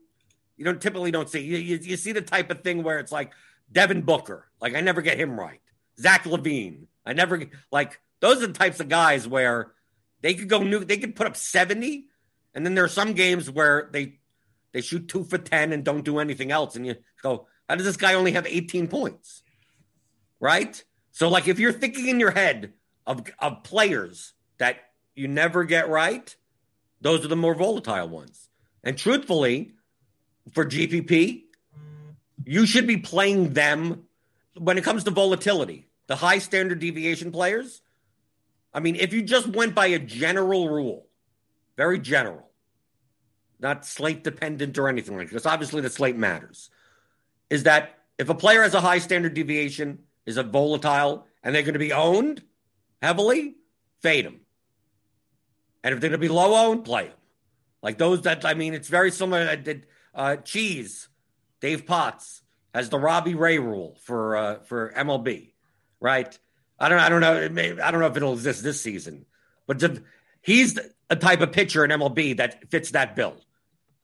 [0.58, 3.12] you don't typically don't see you, you, you see the type of thing where it's
[3.12, 3.32] like
[3.72, 4.48] Devin Booker.
[4.62, 5.62] Like I never get him right.
[6.00, 6.88] Zach LaVine.
[7.06, 9.74] I never like those are the types of guys where
[10.22, 10.84] they could go new.
[10.84, 12.06] They could put up seventy,
[12.54, 14.20] and then there are some games where they
[14.72, 17.86] they shoot two for ten and don't do anything else, and you go, how does
[17.86, 19.44] this guy only have eighteen points?
[20.40, 20.84] Right.
[21.12, 22.74] So like if you're thinking in your head
[23.06, 24.78] of of players that
[25.16, 26.36] you never get right,
[27.02, 28.50] those are the more volatile ones.
[28.84, 29.74] And truthfully,
[30.54, 31.44] for GPP,
[32.50, 34.06] you should be playing them
[34.58, 35.88] when it comes to volatility.
[36.08, 37.84] The high standard deviation players,
[38.74, 41.06] I mean, if you just went by a general rule,
[41.78, 42.50] very general,
[43.60, 46.72] not slate dependent or anything like this, obviously the slate matters,
[47.52, 51.62] is that if a player has a high standard deviation, is a volatile, and they're
[51.62, 52.42] going to be owned
[53.00, 53.58] heavily,
[54.02, 54.40] fade them.
[55.84, 57.18] And if they're going to be low owned, play them.
[57.84, 59.48] Like those that, I mean, it's very similar.
[59.48, 59.86] I did
[60.16, 61.09] uh, Cheese,
[61.62, 62.42] Dave Potts
[62.74, 65.52] has the Robbie Ray rule for uh, for MLB,
[66.00, 66.38] right?
[66.80, 69.26] I don't I don't know may, I don't know if it'll exist this season,
[69.68, 70.04] but the,
[70.42, 73.36] he's a type of pitcher in MLB that fits that bill.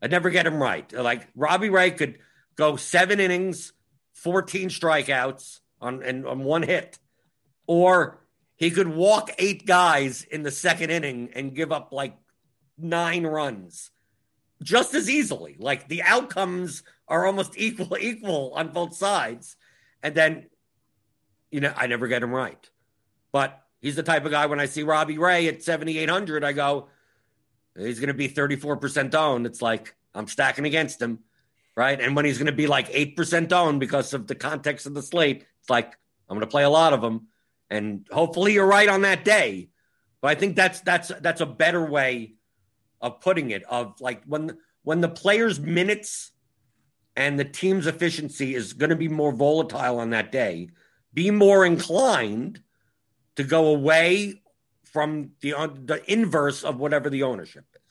[0.02, 0.92] I never get him right.
[0.92, 2.20] Like Robbie Ray could
[2.56, 3.74] go seven innings,
[4.14, 7.00] fourteen strikeouts on and on one hit,
[7.68, 8.20] or
[8.56, 12.18] he could walk eight guys in the second inning and give up like
[12.78, 13.92] nine runs
[14.64, 15.56] just as easily.
[15.60, 19.56] Like the outcomes are almost equal equal on both sides.
[20.04, 20.48] And then,
[21.52, 22.70] you know, I never get him right.
[23.32, 26.90] But he's the type of guy when I see Robbie Ray at 7,800, I go,
[27.78, 29.46] he's going to be 34% owned.
[29.46, 31.20] It's like I'm stacking against him.
[31.76, 32.00] Right.
[32.00, 35.02] And when he's going to be like 8% owned because of the context of the
[35.02, 35.94] slate, it's like
[36.30, 37.28] I'm going to play a lot of them
[37.70, 39.70] and hopefully you're right on that day.
[40.22, 42.36] But I think that's that's that's a better way
[43.02, 43.64] of putting it.
[43.64, 46.32] Of like when when the players' minutes
[47.16, 50.70] and the team's efficiency is going to be more volatile on that day,
[51.14, 52.62] be more inclined
[53.36, 54.42] to go away
[54.84, 55.52] from the
[55.86, 57.82] the inverse of whatever the ownership is.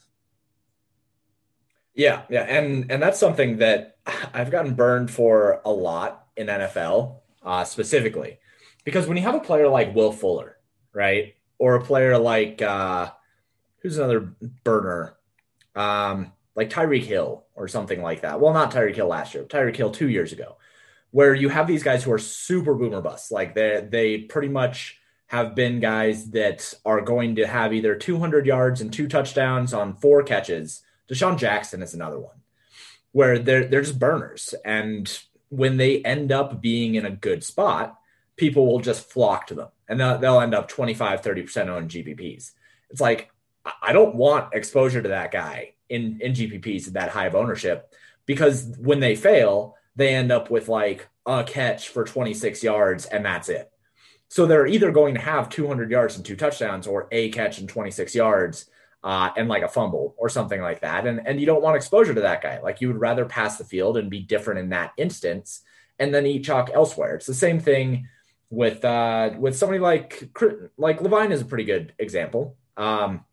[1.95, 3.99] Yeah, yeah, and and that's something that
[4.35, 8.39] I've gotten burned for a lot in NFL uh, specifically
[8.85, 10.59] because when you have a player like Will Fuller,
[10.93, 13.11] right, or a player like uh,
[13.79, 14.35] who's another
[14.65, 15.17] burner,
[15.75, 18.41] um, like Tyreek Hill or something like that.
[18.41, 20.57] Well, not Tyreek Hill last year, Tyreek Hill two years ago,
[21.11, 24.99] where you have these guys who are super boomer busts, like they they pretty much
[25.27, 29.97] have been guys that are going to have either 200 yards and two touchdowns on
[29.97, 30.83] four catches.
[31.09, 32.37] DeSean Jackson is another one
[33.13, 37.99] where they're they're just burners, and when they end up being in a good spot
[38.37, 42.53] people will just flock to them and they'll, they'll end up 25, 30% on GPPs.
[42.91, 43.31] It's like,
[43.83, 47.93] I don't want exposure to that guy in, in GPPs that high of ownership
[48.27, 53.25] because when they fail, they end up with like a catch for 26 yards and
[53.25, 53.71] that's it.
[54.29, 57.69] So they're either going to have 200 yards and two touchdowns or a catch and
[57.69, 58.69] 26 yards
[59.05, 61.07] uh, and like a fumble or something like that.
[61.07, 62.61] And, and you don't want exposure to that guy.
[62.61, 65.63] Like you would rather pass the field and be different in that instance
[65.99, 67.15] and then eat chalk elsewhere.
[67.15, 68.09] It's the same thing
[68.51, 70.31] with uh, with somebody like
[70.77, 72.57] like LaVine is a pretty good example.
[72.77, 73.25] Um,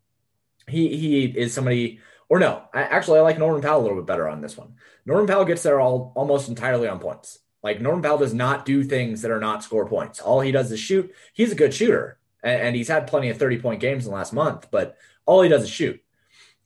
[0.68, 2.00] he he is somebody,
[2.32, 4.76] or no, I, actually I like Norman Powell a little bit better on this one.
[5.06, 7.39] Norman Powell gets there all almost entirely on points.
[7.62, 10.22] Like Norman Powell does not do things that are not score points.
[10.22, 11.13] All he does is shoot.
[11.34, 14.15] He's a good shooter, and, and he's had plenty of thirty point games in the
[14.15, 16.02] last month, but all he does is shoot.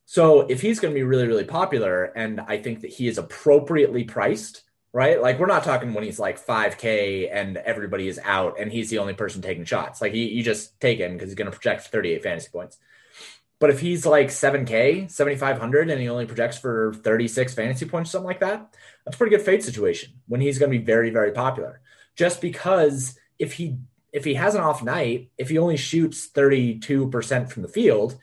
[0.05, 3.17] So if he's going to be really really popular, and I think that he is
[3.17, 4.61] appropriately priced
[4.93, 5.21] right?
[5.21, 8.99] Like we're not talking when he's like 5K and everybody is out and he's the
[8.99, 9.99] only person taking shots.
[9.99, 12.77] Like you, you just take him because he's going to project 38 fantasy points.
[13.59, 18.27] But if he's like 7K, 7,500, and he only projects for 36 fantasy points, something
[18.27, 21.31] like that, that's a pretty good fade situation when he's going to be very, very
[21.31, 21.81] popular.
[22.15, 23.77] Just because if he
[24.11, 28.17] if he has an off night, if he only shoots 32% from the field,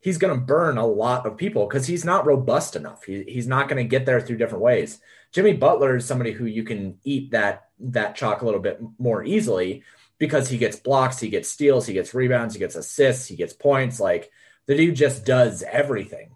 [0.00, 3.04] he's going to burn a lot of people because he's not robust enough.
[3.04, 5.00] He, he's not going to get there through different ways.
[5.32, 9.22] Jimmy Butler is somebody who you can eat that that chalk a little bit more
[9.22, 9.82] easily
[10.16, 13.52] because he gets blocks, he gets steals, he gets rebounds, he gets assists, he gets
[13.52, 14.00] points.
[14.00, 14.30] Like
[14.66, 16.30] the dude just does everything.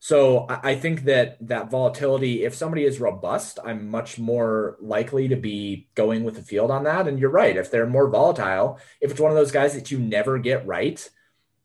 [0.00, 5.36] So I, think that that volatility, if somebody is robust, I'm much more likely to
[5.36, 7.08] be going with the field on that.
[7.08, 7.56] And you're right.
[7.56, 11.08] If they're more volatile, if it's one of those guys that you never get right,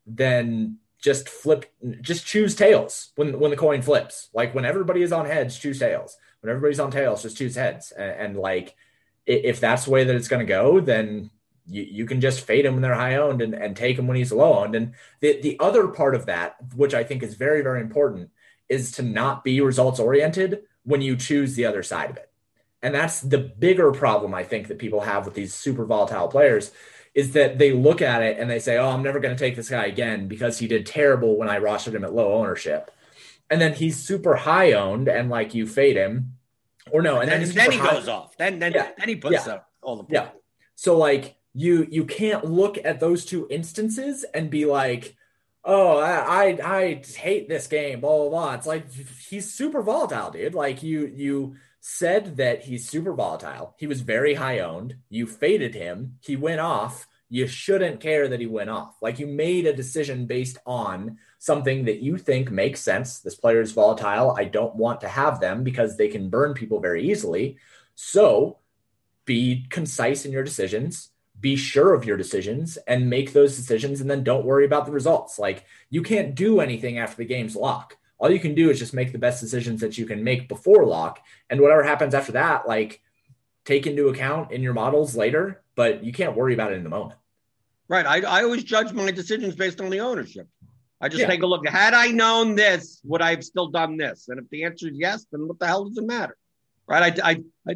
[0.04, 4.30] then just flip, just choose tails when when the coin flips.
[4.34, 7.90] Like when everybody is on heads, choose tails when everybody's on tails, just choose heads.
[7.90, 8.76] And, and like,
[9.24, 11.30] if that's the way that it's going to go, then
[11.66, 14.16] you, you can just fade him when they're high owned and, and take him when
[14.16, 14.74] he's low owned.
[14.74, 18.30] And the, the other part of that, which I think is very, very important,
[18.68, 22.30] is to not be results oriented when you choose the other side of it.
[22.82, 26.70] And that's the bigger problem I think that people have with these super volatile players
[27.14, 29.56] is that they look at it and they say, "Oh, I'm never going to take
[29.56, 32.90] this guy again because he did terrible when I rostered him at low ownership."
[33.50, 36.32] and then he's super high owned and like you fade him
[36.90, 37.90] or no and, then, then, then he high.
[37.90, 38.90] goes off then then, Yeah.
[38.96, 39.52] then he puts Yeah.
[39.52, 40.12] up all the points.
[40.14, 40.28] yeah
[40.74, 45.16] so like you you can't look at those two instances and be like
[45.64, 48.54] oh I, I i hate this game blah blah blah.
[48.54, 50.54] It's like he's super volatile dude.
[50.54, 53.74] Like you you said that he's super volatile.
[53.78, 54.96] He was very high owned.
[55.10, 56.18] You faded him.
[56.20, 57.06] He went off.
[57.28, 58.96] You shouldn't care that he went off.
[59.02, 63.18] Like you made a decision based on something that you think makes sense.
[63.20, 64.34] This player is volatile.
[64.36, 67.58] I don't want to have them because they can burn people very easily.
[67.94, 68.58] So
[69.26, 71.10] be concise in your decisions,
[71.44, 74.00] be sure of your decisions, and make those decisions.
[74.00, 75.38] And then don't worry about the results.
[75.38, 77.98] Like you can't do anything after the game's lock.
[78.16, 80.86] All you can do is just make the best decisions that you can make before
[80.86, 81.20] lock.
[81.50, 83.02] And whatever happens after that, like
[83.66, 86.88] take into account in your models later, but you can't worry about it in the
[86.88, 87.18] moment.
[87.88, 88.06] Right.
[88.06, 90.48] I, I always judge my decisions based on the ownership.
[90.98, 91.26] I just Yeah.
[91.26, 91.68] take a look.
[91.68, 94.28] Had I known this, would I have still done this?
[94.30, 96.38] And if the answer is yes, then what the hell does it matter?
[96.86, 97.04] Right.
[97.20, 97.34] I, I,
[97.68, 97.74] I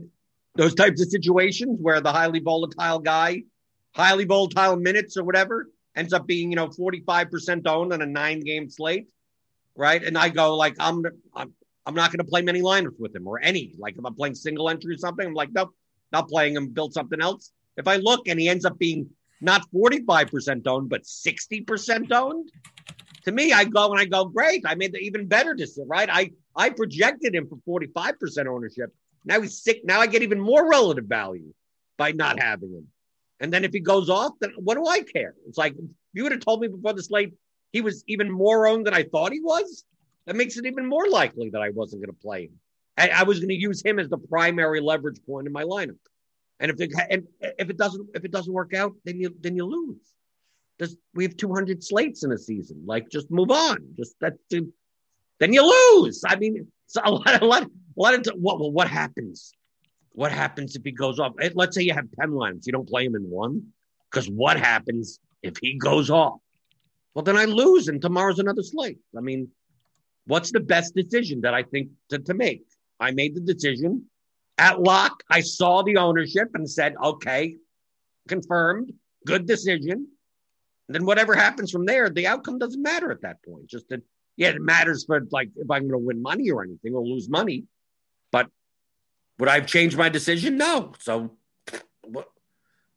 [0.55, 3.45] those types of situations where the highly volatile guy,
[3.99, 8.41] highly volatile minutes or whatever, ends up being, you know, 45% owned on a nine
[8.41, 9.09] game slate.
[9.77, 10.03] Right.
[10.03, 11.53] And I go like, I'm, I'm,
[11.85, 13.75] I'm not going to play many lineups with him or any.
[13.79, 15.75] Like if I'm playing single entry or something, I'm like, nope,
[16.13, 17.53] not playing him, build something else.
[17.77, 22.51] If I look and he ends up being not 45% owned, but 60% owned,
[23.25, 24.65] to me, I go and I go, great.
[24.67, 26.09] I made the even better decision, right?
[26.11, 28.93] I, I projected him for 45% ownership.
[29.25, 29.83] Now he's sick.
[29.85, 31.53] Now I get even more relative value
[31.97, 32.89] by not having him.
[33.41, 35.35] And then if he goes off, then what do I care?
[35.47, 35.75] It's like
[36.13, 37.35] you would have told me before the slate
[37.73, 39.85] he was even more owned than I thought he was.
[40.27, 42.59] That makes it even more likely that I wasn't going to play him.
[42.97, 45.97] I, I was going to use him as the primary leverage point in my lineup.
[46.61, 49.55] And if it and if it doesn't if it doesn't work out, then you then
[49.55, 50.91] you lose.
[51.15, 52.83] We have 200 slates in a season.
[52.85, 53.79] Like just move on.
[53.97, 55.63] Just that then you
[56.03, 56.23] lose.
[56.27, 56.67] I mean,
[57.03, 59.53] a lot, a lot, a lot of what what happens?
[60.19, 61.35] What happens if he goes off?
[61.55, 63.69] Let's say you have 10 lines, you don't play him in one,
[64.11, 66.41] because what happens if he goes off?
[67.15, 68.99] Well, then I lose, and tomorrow's another slate.
[69.17, 69.47] I mean,
[70.27, 72.65] what's the best decision that I think to, to make?
[72.99, 74.07] I made the decision
[74.59, 75.23] at lock.
[75.31, 77.55] I saw the ownership and said, okay,
[78.27, 78.93] confirmed,
[79.25, 80.09] good decision.
[80.89, 83.69] And then whatever happens from there, the outcome doesn't matter at that point.
[83.69, 84.03] Just that,
[84.37, 87.29] yeah, it matters for like if I'm going to win money or anything or lose
[87.29, 87.67] money.
[89.39, 90.57] Would I have changed my decision?
[90.57, 90.93] No.
[90.99, 91.33] So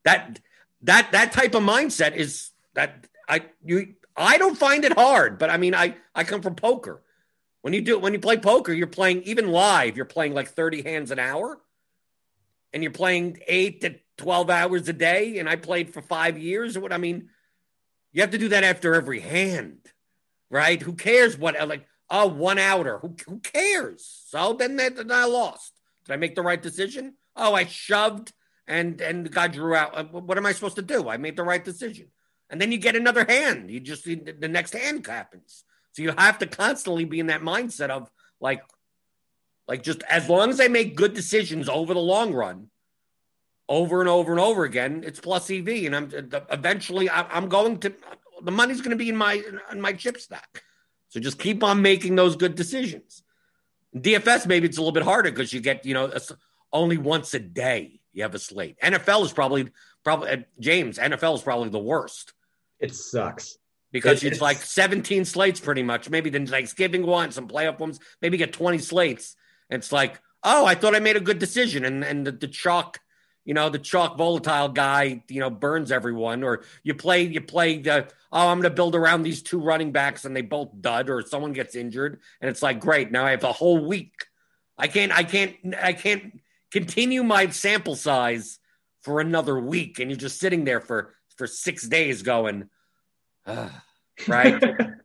[0.03, 0.39] that
[0.83, 5.49] that that type of mindset is that I you I don't find it hard, but
[5.49, 7.01] I mean I I come from poker.
[7.61, 10.81] When you do when you play poker, you're playing even live, you're playing like 30
[10.81, 11.59] hands an hour.
[12.73, 16.77] And you're playing 8 to 12 hours a day and I played for 5 years
[16.77, 17.27] or what I mean,
[18.13, 19.79] you have to do that after every hand.
[20.49, 20.81] Right?
[20.81, 22.99] Who cares what like oh, one outer.
[22.99, 24.23] Who who cares?
[24.27, 25.80] So then that then I lost.
[26.11, 27.13] Did I make the right decision?
[27.37, 28.33] Oh, I shoved
[28.67, 29.97] and and the guy drew out.
[29.97, 31.07] Uh, What am I supposed to do?
[31.07, 32.07] I made the right decision.
[32.49, 33.71] And then you get another hand.
[33.71, 35.63] You just the next hand happens.
[35.93, 38.61] So you have to constantly be in that mindset of like,
[39.69, 42.67] like just as long as I make good decisions over the long run,
[43.69, 46.09] over and over and over again, it's plus EV, and I'm
[46.51, 47.93] eventually I'm going to
[48.41, 49.41] the money's going to be in my
[49.71, 50.61] in my chip stack.
[51.07, 53.23] So just keep on making those good decisions.
[53.95, 56.21] DFS maybe it's a little bit harder because you get you know a
[56.71, 58.77] only once a day you have a slate.
[58.81, 59.69] NFL is probably
[60.03, 62.33] probably uh, James NFL is probably the worst
[62.79, 63.57] It sucks.
[63.91, 66.09] because It- it's like 17 slates pretty much.
[66.09, 69.35] Maybe the Thanksgiving one, some playoff ones, maybe get 20 slates.
[69.69, 71.85] It's like, oh, I thought I made a good decision.
[71.85, 72.99] And and the, the chalk,
[73.45, 76.43] you know, the chalk volatile guy, you know, burns everyone.
[76.43, 80.25] Or you play, you play the oh, I'm gonna build around these two running backs
[80.25, 83.43] and they both dud, or someone gets injured, and it's like, great, now I have
[83.43, 84.13] a whole week.
[84.77, 86.39] I can't, I can't, I can't
[86.71, 88.59] continue my sample size
[89.01, 89.99] for another week.
[89.99, 92.69] And you're just sitting there for for six days going,
[94.27, 94.63] right?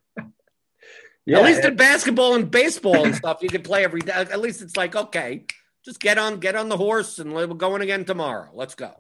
[1.28, 4.12] Yeah, At least in basketball and baseball and stuff, you can play every day.
[4.12, 5.47] At least it's like, okay,
[5.87, 8.51] just get on, get on the horse, and we're going again tomorrow.
[8.53, 8.93] Let's go.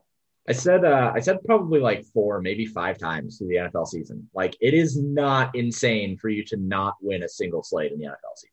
[0.48, 4.30] I said uh, I said probably like four, maybe five times through the NFL season.
[4.32, 8.04] Like it is not insane for you to not win a single slate in the
[8.04, 8.52] NFL season.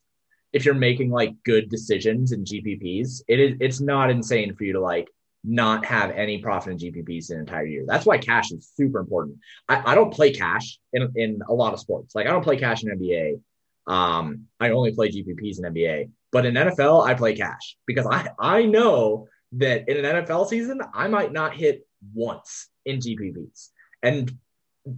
[0.52, 4.74] If you're making like good decisions in GPPs, it is it's not insane for you
[4.74, 5.08] to like
[5.44, 7.84] not have any profit in GPPs the entire year.
[7.86, 9.38] That's why cash is super important.
[9.70, 12.16] I, I don't play cash in, in a lot of sports.
[12.16, 13.40] Like I don't play cash in NBA.
[13.86, 18.30] Um, I only play GPPs in NBA, but in NFL, I play cash because I,
[18.40, 23.70] I know that in an NFL season, I might not hit once in GPPs.
[24.02, 24.36] And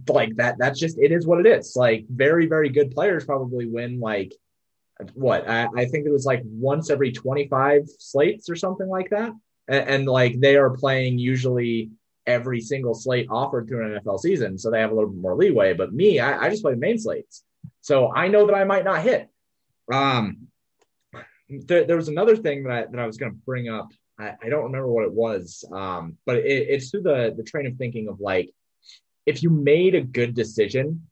[0.08, 1.74] like that, that's just, it is what it is.
[1.76, 4.34] Like very, very good players probably win like
[5.12, 5.46] what?
[5.46, 9.30] I, I think it was like once every 25 slates or something like that.
[9.68, 11.90] And, and like they are playing usually
[12.26, 14.56] every single slate offered through an NFL season.
[14.56, 15.74] So they have a little bit more leeway.
[15.74, 17.44] But me, I, I just play main slates.
[17.82, 19.28] So I know that I might not hit.
[19.92, 20.48] Um,
[21.48, 23.88] there, there was another thing that I, that I was going to bring up.
[24.18, 27.66] I, I don't remember what it was, um, but it, it's through the the train
[27.66, 28.50] of thinking of like,
[29.26, 31.06] if you made a good decision.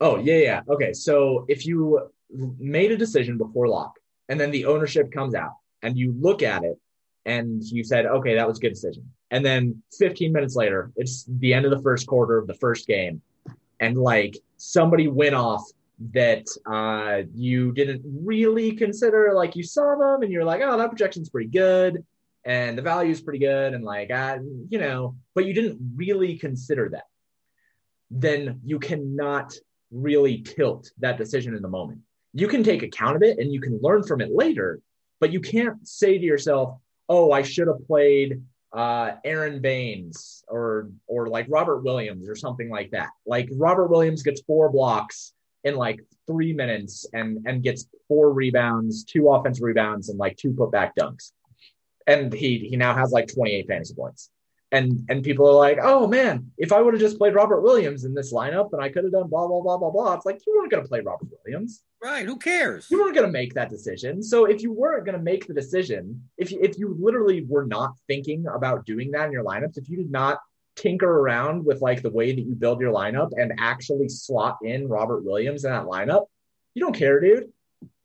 [0.00, 0.60] Oh yeah, yeah.
[0.68, 3.98] Okay, so if you made a decision before lock,
[4.28, 5.52] and then the ownership comes out,
[5.82, 6.78] and you look at it,
[7.26, 11.26] and you said, okay, that was a good decision, and then 15 minutes later, it's
[11.28, 13.20] the end of the first quarter of the first game,
[13.78, 15.64] and like somebody went off
[16.12, 19.32] that uh, you didn't really consider.
[19.34, 22.04] Like you saw them and you're like, oh, that projection's pretty good
[22.44, 23.74] and the value's pretty good.
[23.74, 24.38] And like, uh,
[24.68, 27.04] you know, but you didn't really consider that.
[28.10, 29.54] Then you cannot
[29.90, 32.00] really tilt that decision in the moment.
[32.32, 34.80] You can take account of it and you can learn from it later,
[35.20, 36.78] but you can't say to yourself,
[37.08, 38.42] oh, I should have played
[38.72, 43.10] uh, Aron Baynes or or like Robert Williams or something like that.
[43.26, 45.32] Like Robert Williams gets four blocks
[45.64, 50.52] in like three minutes and and gets four rebounds, two offensive rebounds, and like two
[50.52, 51.32] putback dunks.
[52.06, 54.30] And he he now has like 28 fantasy points.
[54.72, 58.04] And and people are like, oh man, if I would have just played Robert Williams
[58.04, 60.14] in this lineup, then I could have done blah blah blah blah blah.
[60.14, 62.24] It's like you weren't gonna play Robert Williams Right?
[62.24, 62.90] Who cares?
[62.90, 64.22] you weren't going to make that decision.
[64.22, 67.66] So if you weren't going to make the decision, if you, if you literally were
[67.66, 70.38] not thinking about doing that in your lineups, if you did not
[70.76, 74.88] tinker around with like the way that you build your lineup and actually slot in
[74.88, 76.26] Robert Williams in that lineup,
[76.74, 77.52] you don't care, dude.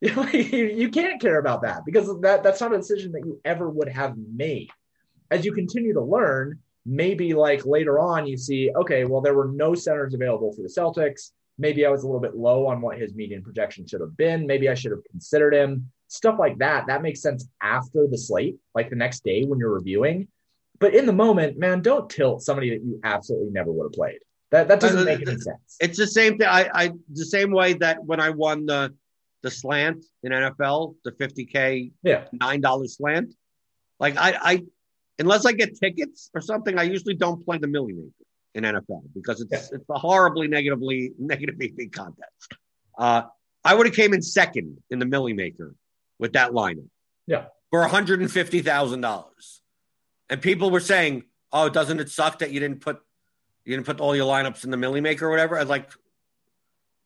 [0.00, 3.88] you, can't care about that because that that's not a decision that you ever would
[3.88, 4.70] have made.
[5.30, 9.48] As you continue to learn, maybe like later on you see, okay, well there were
[9.48, 12.98] no centers available for the Celtics maybe I was a little bit low on what
[12.98, 14.46] his median projection should have been.
[14.46, 15.90] Maybe I should have considered him.
[16.08, 16.86] Stuff like that.
[16.86, 20.28] That makes sense after the slate, like the next day when you're reviewing.
[20.78, 24.18] But in the moment, man, don't tilt somebody that you absolutely never would have played.
[24.50, 25.76] That that doesn't make any sense.
[25.80, 26.46] It's the same thing.
[26.48, 28.94] I, I the same way that when I won the
[29.42, 32.24] the slant in NFL, the 50k Yeah.
[32.32, 33.34] nine dollar slant.
[34.00, 34.62] Like I, I
[35.18, 38.10] unless I get tickets or something, I usually don't play the Millie Maker
[38.54, 39.78] in NFL because it's Yeah.
[39.78, 42.54] it's a horribly negatively negative EV contest.
[42.98, 43.22] Uh,
[43.64, 45.74] I would have came in second in the Millie Maker
[46.18, 46.88] with that lineup.
[47.26, 47.46] Yeah.
[47.70, 49.60] For one hundred and fifty thousand dollars,
[50.28, 53.00] and people were saying, "Oh, doesn't it suck that you didn't put
[53.64, 55.90] you didn't put all your lineups in the Millie Maker or whatever?" I was like,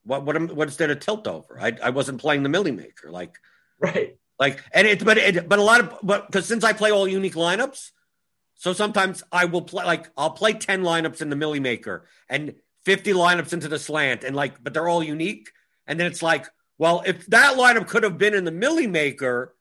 [0.05, 1.59] "What what am, what is there to tilt over?
[1.61, 3.37] I I wasn't playing the Millie Maker like."
[3.79, 4.19] Right.
[4.39, 7.07] Like, and it, but it, but a lot of, but because since I play all
[7.07, 7.91] unique lineups,
[8.55, 12.55] so sometimes I will play, like, I'll play 10 lineups in the Millie Maker and
[12.87, 15.51] 50 lineups into the slant, and like, but they're all unique.
[15.87, 16.47] And then it's like,
[16.79, 19.55] well, if that lineup could have been in the Millie Maker,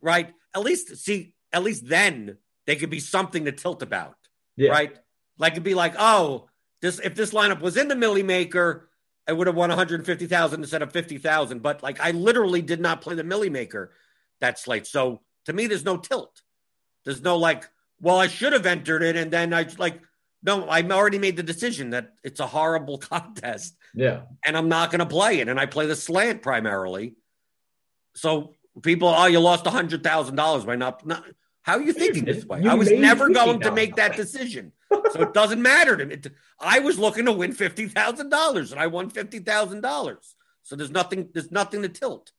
[0.00, 0.32] right?
[0.54, 4.16] At least, see, at least then they could be something to tilt about,
[4.56, 4.70] Yeah.
[4.70, 4.96] right?
[5.38, 6.48] Like it'd be like, oh,
[6.82, 8.88] this if this lineup was in the Millie Maker,
[9.28, 11.62] I would have won 150,000 instead of 50,000.
[11.62, 13.92] But like I literally did not play the Millie Maker
[14.40, 14.86] that slate.
[14.86, 16.42] So to me, there's no tilt.
[17.04, 17.68] There's no like,
[18.00, 20.00] well, I should have entered it, and then I like,
[20.42, 24.22] no, I already made the decision that it's a horrible contest, Yeah.
[24.44, 25.48] and I'm not going to play it.
[25.48, 27.14] And I play the slant primarily.
[28.14, 31.24] So people, oh, you lost a hundred thousand dollars by not, not.
[31.62, 32.62] How are you thinking this way?
[32.62, 36.16] You I was never going to make that decision, so it doesn't matter to me.
[36.58, 40.34] I was looking to win fifty thousand dollars, and I won fifty thousand dollars.
[40.62, 41.28] So there's nothing.
[41.32, 42.32] There's nothing to tilt.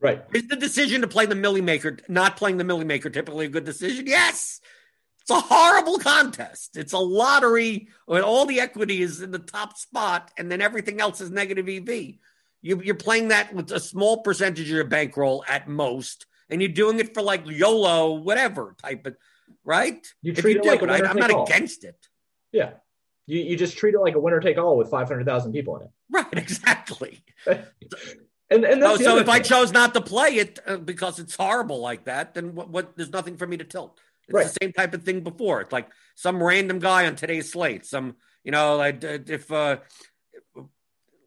[0.00, 0.24] Right.
[0.32, 3.50] Is the decision to play the Millie Maker, not playing the Millie Maker, typically a
[3.50, 4.06] good decision?
[4.06, 4.60] Yes.
[5.20, 6.76] It's a horrible contest.
[6.76, 11.00] It's a lottery where all the equity is in the top spot and then everything
[11.00, 12.14] else is negative EV.
[12.62, 16.70] You, you're playing that with a small percentage of your bankroll at most, and you're
[16.72, 19.16] doing it for like YOLO, whatever type of,
[19.64, 20.06] right?
[20.22, 21.44] You treat it like a I, I'm not all.
[21.44, 21.96] against it.
[22.52, 22.72] Yeah.
[23.26, 25.90] You, you just treat it like a winner take all with 500,000 people in it.
[26.10, 27.22] Right, exactly.
[28.52, 31.78] And, and Oh, so if I chose not to play it uh, because it's horrible
[31.80, 32.96] like that, then what, what?
[32.96, 34.00] There's nothing for me to tilt.
[34.26, 34.46] It's Right.
[34.48, 35.60] the same type of thing before.
[35.60, 37.86] It's like some random guy on today's slate.
[37.86, 39.76] Some, you know, like if uh,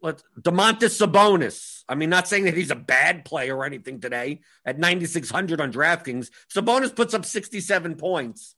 [0.04, 1.82] let Domantas Sabonis.
[1.88, 4.42] I mean, not saying that he's a bad player or anything today.
[4.64, 8.54] At 9600 on DraftKings, Sabonis puts up 67 points,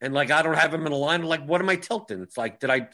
[0.00, 1.22] and like I don't have him in a line.
[1.24, 2.22] Like, what am I tilting?
[2.22, 2.88] It's like, did I?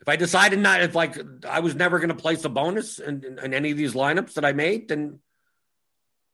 [0.00, 3.38] If I decided not, if like I was never going to play Sabonis in, in,
[3.38, 5.18] in any of these lineups that I made, then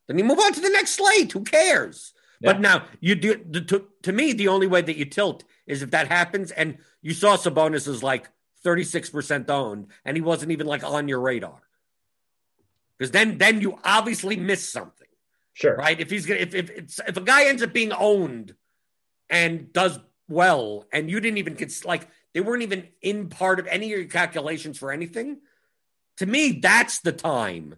[0.07, 1.33] then you move on to the next slate.
[1.33, 2.13] Who cares?
[2.41, 3.43] But now you do.
[3.51, 6.79] The, to, to me, the only way that you tilt is if that happens, and
[7.03, 8.29] you saw Sabonis is like
[8.67, 11.63] thirty six percent owned, and he wasn't even like on your radar.
[12.99, 15.07] Because then, then you obviously miss something
[15.53, 15.77] Sure.
[15.77, 15.99] right?
[16.01, 18.55] If he's gonna, if if it's, if a guy ends up being owned
[19.31, 19.99] and does
[20.29, 23.99] well, and you didn't even cons- like they weren't even in part of any of
[24.01, 25.39] your calculations for anything.
[26.19, 27.77] To me, that's the time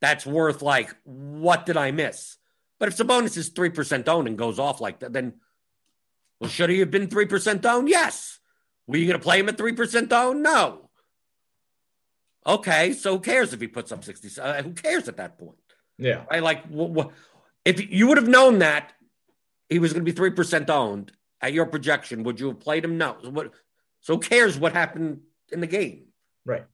[0.00, 2.36] that's worth like, what did I miss?
[2.78, 5.34] But if Sabonis is three percent owned and goes off like that, then
[6.40, 7.88] well, should he have been three percent owned?
[7.88, 8.38] Yes.
[8.86, 10.42] Were you going to play him at three percent owned?
[10.42, 10.88] No.
[12.46, 14.28] Okay, so who cares if he puts up sixty?
[14.40, 15.56] Uh, who cares at that point?
[15.98, 16.24] Yeah.
[16.30, 17.10] I like wh- wh-
[17.64, 18.92] if you would have known that
[19.68, 21.10] he was going to be three percent owned
[21.40, 22.98] at your projection, would you have played him?
[22.98, 23.16] No.
[23.22, 23.52] So What?
[24.00, 26.04] So who cares what happened in the game?
[26.44, 26.64] Right.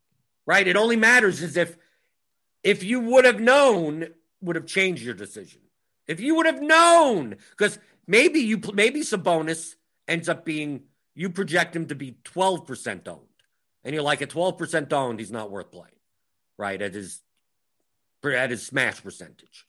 [0.46, 0.68] Right.
[0.68, 1.78] It only matters as if
[2.62, 4.08] if you would have known,
[4.42, 5.62] would have changed your decision.
[6.06, 10.82] If you would have known, because maybe you maybe Sabonis ends up being
[11.14, 13.20] you project him to be twelve percent owned,
[13.84, 15.94] and you're like at twelve percent owned, he's not worth playing,
[16.58, 16.80] right?
[16.80, 17.20] At his
[18.24, 19.66] at his smash percentage.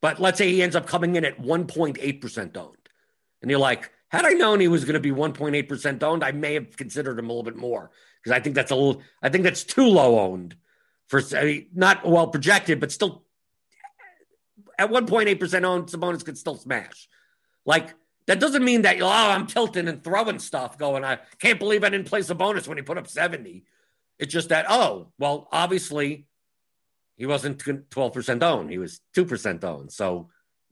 [0.00, 2.76] But let's say he ends up coming in at 1.8% owned.
[3.40, 6.54] And you're like, had I known he was going to be 1.8% owned, I may
[6.54, 9.44] have considered him a little bit more because I think that's a little, I think
[9.44, 10.56] that's too low owned
[11.06, 11.22] for
[11.74, 13.24] not well projected, but still
[14.78, 17.08] at 1.8% owned, Sabonis could still smash.
[17.64, 17.94] Like,
[18.26, 21.84] that doesn't mean that, you'll oh, I'm tilting and throwing stuff going, I can't believe
[21.84, 23.64] I didn't play Sabonis when he put up 70.
[24.18, 26.26] It's just that, oh, well, obviously
[27.16, 28.70] he wasn't 12% owned.
[28.70, 29.92] He was 2% owned.
[29.92, 30.30] So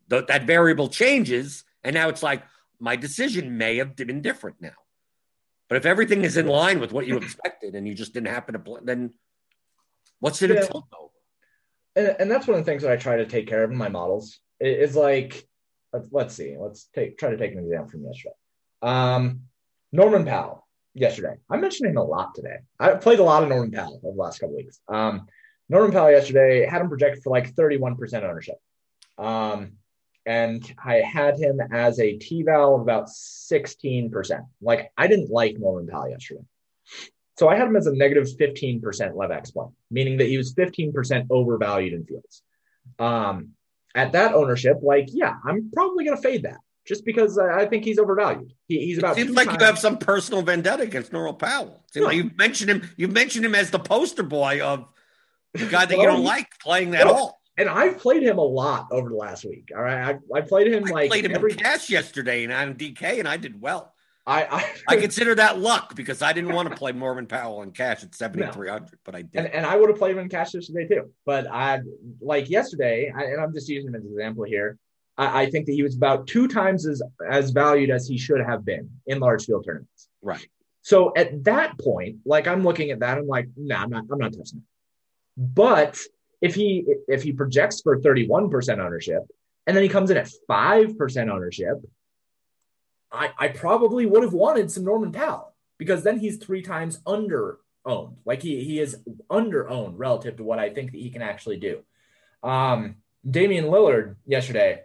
[0.08, 1.64] th- that variable changes.
[1.82, 2.42] And now it's like
[2.78, 4.70] my decision may have been different now.
[5.68, 8.54] But if everything is in line with what you expected and you just didn't happen
[8.54, 9.12] to play, then
[10.18, 10.62] what's it Yeah.
[10.66, 11.10] tilt over?
[11.96, 13.76] and, and that's one of the things that I try to take care of in
[13.76, 14.38] my models.
[14.62, 15.48] i- Is like,
[15.92, 18.34] let's, let's see, let's take try to take an example from yesterday.
[18.82, 19.40] Um,
[19.92, 21.34] Norman Powell yesterday.
[21.48, 22.58] I mentioned him a lot today.
[22.78, 24.80] I played a lot of Norman Powell over the last couple weeks.
[24.88, 25.26] Um,
[25.68, 28.56] Norman Powell yesterday had him projected for like 31% ownership.
[29.18, 29.72] Um,
[30.26, 34.46] and I had him as a T val of about 16%.
[34.60, 36.42] Like I didn't like Norman Powell yesterday.
[37.38, 41.26] So I had him as a negative 15% Levex point, meaning that he was 15%
[41.30, 42.42] overvalued in fields.
[42.98, 43.52] Um,
[43.94, 47.66] at that ownership, like, yeah, I'm probably going to fade that just because I I
[47.66, 48.52] think he's overvalued.
[48.66, 51.84] He, he's about It seems like times- you have some personal vendetta against Norman Powell.
[51.94, 52.10] Like No.
[52.10, 52.88] you've mentioned him.
[52.96, 54.86] You've mentioned him as the poster boy of
[55.54, 57.40] the guy that you don't like playing that Well, all.
[57.58, 59.70] and I've played him a lot over the last week.
[59.76, 61.52] All right, I, I played him I like played him every.
[61.52, 63.92] in cash yesterday and on DK, and I did well.
[64.26, 67.72] I, I, I consider that luck because I didn't want to play Norman Powell in
[67.72, 69.36] cash at 7,300, but I did.
[69.36, 71.10] and, and I would have played him in cash yesterday too.
[71.24, 71.80] But I
[72.20, 74.78] like yesterday, I, and I'm just using him as an example here.
[75.16, 78.40] I, I think that he was about two times as as valued as he should
[78.40, 80.08] have been in large field tournaments.
[80.22, 80.46] right.
[80.82, 84.18] So at that point, like I'm looking at that, I'm like, nah, I'm not, I'm
[84.18, 84.64] not touching it.
[85.36, 85.98] But
[86.40, 89.22] if he if he projects for 31% ownership,
[89.66, 91.76] and then he comes in at 5% ownership,
[93.12, 97.58] I, I probably would have wanted some Norman Powell because then he's three times under
[97.84, 98.16] owned.
[98.24, 98.98] Like he he is
[99.28, 101.80] under owned relative to what I think that he can actually do.
[102.42, 102.96] Um,
[103.28, 104.82] Damian Lillard yesterday,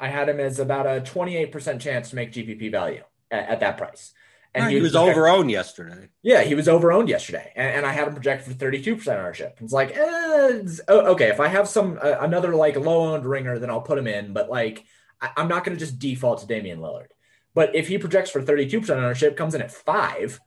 [0.00, 3.78] I had him as about a 28% chance to make GPP value at, at that
[3.78, 4.12] price.
[4.54, 6.08] And right, he, was, was over owned yesterday.
[6.22, 9.58] Yeah, he was over owned yesterday, and, and, I had him projected for 32% ownership.
[9.60, 13.26] It's like, eh, it's, oh, okay, if I have some uh, another like low owned
[13.26, 14.32] ringer, then I'll put him in.
[14.32, 14.84] But like,
[15.20, 17.08] I, I'm not going to just default to Damian Lillard.
[17.54, 20.40] But if he projects for 32% ownership, comes in at five,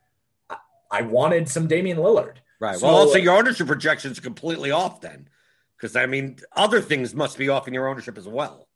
[0.89, 2.37] I, wanted some Damian Lillard.
[2.59, 2.77] Right.
[2.77, 5.27] So, well, also your ownership projection is completely off then,
[5.75, 8.67] because I mean, other things must be off in your ownership as well.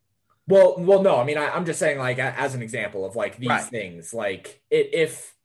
[0.47, 1.19] Well, well, no.
[1.19, 3.63] I mean, I, am just saying, like, as an example of like these right.
[3.63, 5.35] things, like it, if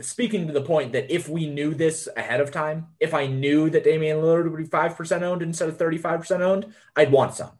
[0.00, 3.70] speaking to the point that if we knew this ahead of time, if I knew
[3.70, 7.34] that Damian Lillard would be five percent owned instead of 35 percent owned, I'd want
[7.34, 7.52] some.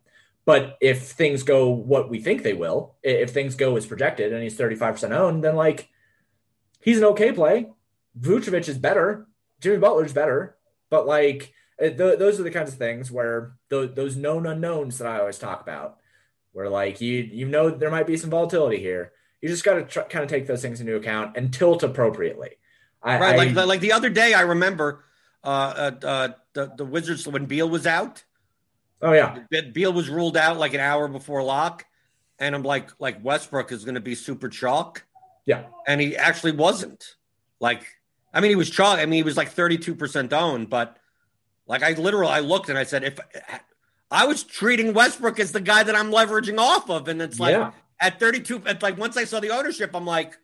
[0.46, 4.42] But if things go what we think they will, if things go as projected and
[4.42, 5.88] he's 35 percent owned, then like
[6.82, 7.68] he's an okay play.
[8.18, 9.26] Vucevic is better.
[9.60, 10.56] Jimmy Butler's better.
[10.90, 15.08] But like th- those are the kinds of things where th- those known unknowns that
[15.08, 15.98] I always talk about
[16.52, 19.12] where like you you know there might be some volatility here.
[19.42, 22.50] You just got to tr- kind of take those things into account and tilt appropriately.
[23.02, 25.04] I, right, like like the other day, I remember
[25.42, 28.24] uh, uh, uh, the the Wizards when Beal was out.
[29.04, 29.38] Oh yeah,
[29.72, 31.84] Beal was ruled out like an hour before lock,
[32.38, 35.04] and I'm like like Westbrook is going to be super chalk.
[35.44, 37.16] Yeah, and he actually wasn't.
[37.60, 37.86] Like,
[38.32, 38.98] I mean, he was chalk.
[38.98, 40.96] I mean, he was like 32 percent owned, but
[41.66, 43.18] like I literally I looked and I said if
[44.10, 47.52] I was treating Westbrook as the guy that I'm leveraging off of, and it's like
[47.52, 47.72] yeah.
[48.00, 48.62] at 32.
[48.64, 50.38] It's like once I saw the ownership, I'm like,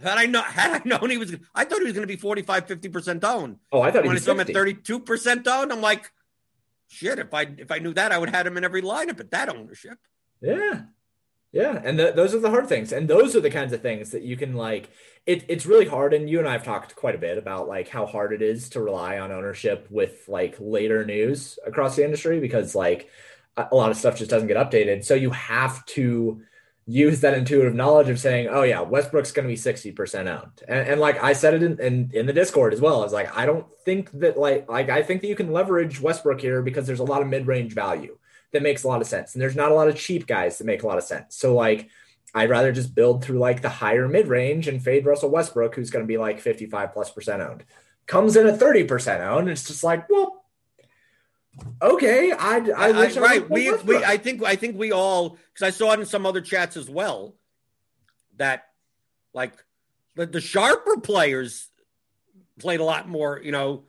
[0.00, 2.16] had I not had I known he was, I thought he was going to be
[2.16, 3.56] 45, 50 percent owned.
[3.72, 6.12] Oh, I thought when I saw him at 32 percent owned, I'm like,
[6.90, 7.18] shit.
[7.18, 9.30] If I if I knew that, I would have had him in every lineup at
[9.30, 9.98] that ownership.
[10.42, 10.82] Yeah,
[11.52, 14.10] yeah, and the, those are the hard things, and those are the kinds of things
[14.10, 14.90] that you can like.
[15.26, 17.88] It, it's really hard, and you and I have talked quite a bit about like
[17.88, 22.40] how hard it is to rely on ownership with like later news across the industry
[22.40, 23.10] because like
[23.56, 25.04] a lot of stuff just doesn't get updated.
[25.04, 26.42] So you have to
[26.86, 30.62] use that intuitive knowledge of saying, "Oh yeah, Westbrook's going to be sixty percent owned,"
[30.66, 33.00] and, and, like I said it in, in, in the Discord as well.
[33.00, 36.00] I was like, I don't think that like like I think that you can leverage
[36.00, 38.16] Westbrook here because there's a lot of mid range value
[38.52, 39.34] that makes a lot of sense.
[39.34, 41.36] And there's not a lot of cheap guys that make a lot of sense.
[41.36, 41.88] So like
[42.34, 45.90] I'd rather just build through like the higher mid range and fade Russell Westbrook, who's
[45.90, 47.64] going to be like 55 plus percent owned.
[48.06, 49.48] Comes in at 30% owned.
[49.48, 50.39] It's just like, well,
[51.82, 52.32] okay.
[52.32, 53.50] I, I, I wish I, right.
[53.50, 56.40] We, we, I think, I think we all, because I saw it in some other
[56.40, 57.34] chats as well,
[58.36, 58.68] that
[59.34, 59.52] like
[60.16, 61.68] the, the sharper players
[62.58, 63.84] played a lot more, you know,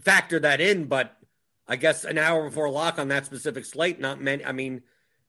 [0.00, 1.16] factor that in, but
[1.68, 3.98] I guess an hour before lock on that specific slate.
[3.98, 4.44] Not many.
[4.44, 4.82] I mean,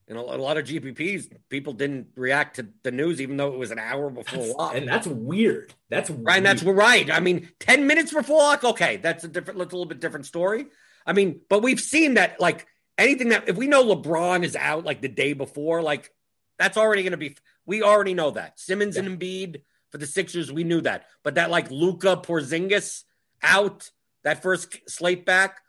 [0.08, 3.58] in a, a lot of GPPs, people didn't react to the news, even though it
[3.58, 4.76] was an hour before that's, lock.
[4.76, 5.74] And that's weird.
[5.90, 6.42] That's right.
[6.42, 6.46] Weird.
[6.46, 7.12] That's right.
[7.12, 8.64] I mean, ten minutes before lock.
[8.64, 9.60] Okay, that's a different.
[9.60, 10.68] That's a little bit different story.
[11.08, 14.86] I mean, but we've seen that like anything that if we know LeBron is out
[14.86, 16.14] like the day before, like
[16.60, 17.36] that's already going to be.
[17.66, 19.04] We already know that Simmons yeah.
[19.04, 21.06] and Embiid for the Sixers, we knew that.
[21.24, 23.04] But that like Luka Porzingis
[23.42, 23.90] out
[24.24, 25.62] that first slate back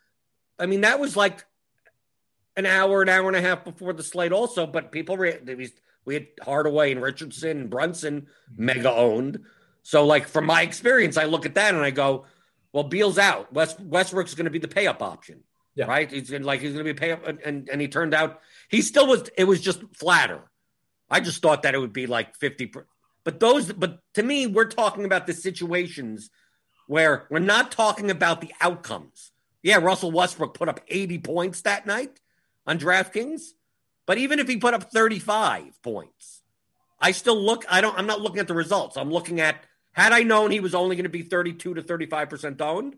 [0.59, 1.45] I mean, that was like
[2.57, 4.67] an hour, an hour and a half before the slate, also.
[4.67, 5.71] But people, re-
[6.05, 8.65] we had Hardaway and Richardson and Brunson mm-hmm.
[8.65, 9.41] mega owned.
[9.83, 12.27] So, like from my experience, I look at that and I go,
[12.73, 13.53] "Well, Beal's out.
[13.53, 15.43] West Westbrook's going to be the pay up option,
[15.75, 15.87] yeah.
[15.87, 16.11] right?
[16.11, 18.41] He's gonna, like he's going to be pay up." And, and and he turned out
[18.69, 19.29] he still was.
[19.37, 20.41] It was just flatter.
[21.11, 22.71] I just thought that it would be like fifty.
[23.25, 26.31] But those, but to me, we're talking about the situations
[26.89, 29.31] where we're not talking about the outcomes.
[29.63, 32.19] Yeah, Russell Westbrook put up 80 points that night
[32.67, 33.43] on DraftKings.
[34.07, 36.43] But even if he put up 35 points,
[36.99, 38.97] I still look, I don't, I'm not looking at the results.
[38.97, 39.63] I'm looking at,
[39.93, 42.97] had I known he was only going to be 32 to 35% owned,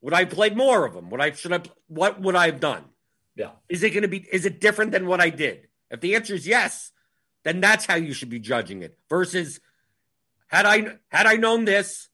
[0.00, 1.10] would I have played more of them?
[1.10, 2.84] Would I, should I, what would I have done?
[3.34, 3.50] Yeah.
[3.68, 5.68] Is it going to be, is it different than what I did?
[5.90, 6.92] If the answer is yes,
[7.44, 9.60] then that's how you should be judging it versus
[10.48, 12.08] had I, had I known this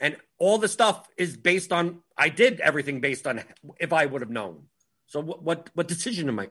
[0.00, 3.42] and all the stuff is based on I did everything based on
[3.78, 4.64] if I would have known.
[5.06, 6.50] So what what, what decision am I?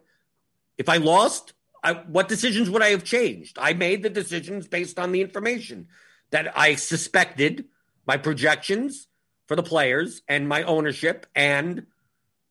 [0.77, 1.53] If I lost,
[1.83, 3.57] I, what decisions would I have changed?
[3.59, 5.87] I made the decisions based on the information
[6.31, 7.65] that I suspected,
[8.05, 9.07] my projections
[9.47, 11.85] for the players and my ownership, and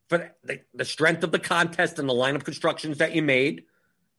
[0.09, 3.64] for the, the strength of the contest and the lineup constructions that you made.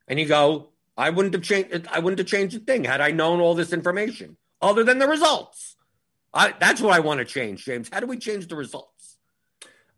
[0.06, 1.86] And you go, I wouldn't have changed.
[1.90, 5.08] I wouldn't have changed a thing had I known all this information, other than the
[5.08, 5.76] results.
[6.32, 7.88] I, that's what I want to change, James.
[7.90, 9.16] How do we change the results?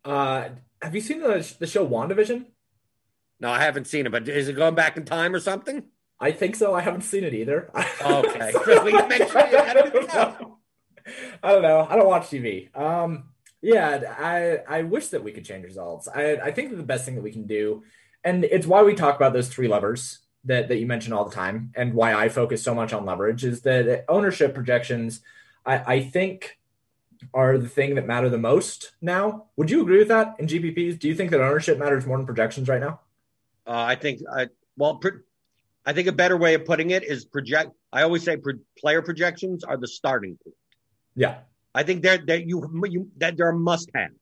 [0.05, 0.51] Uh,
[0.81, 2.47] have you seen the, the show WandaVision?
[3.41, 5.85] No, I haven't seen it, but is it going back in time or something?
[6.21, 6.75] I think so.
[6.75, 7.71] I haven't seen it either.
[8.03, 8.53] Okay.
[8.67, 9.55] Well, you mentioned it.
[9.57, 10.59] I don't know.
[11.43, 11.87] I don't know.
[11.89, 12.77] I don't watch TV.
[12.77, 13.31] Um,
[13.63, 16.09] yeah, I I wish that we could change results.
[16.09, 17.83] I I think that the best thing that we can do,
[18.23, 21.35] and it's why we talk about those three levers that that you mention all the
[21.35, 25.21] time, and why I focus so much on leverage is that ownership projections.
[25.65, 26.59] I I think
[27.35, 29.47] are the thing that matter the most now.
[29.57, 30.99] Would you agree with that in GPPs?
[30.99, 33.01] Do you think that ownership matters more than projections right now?
[33.67, 35.21] Uh, I think, I, well, pro-
[35.91, 37.73] I think a better way of putting it is project.
[37.93, 40.55] I always say pro- player projections are the starting point.
[41.17, 41.39] Yeah.
[41.75, 44.13] I think they're that you, you that they're a must have.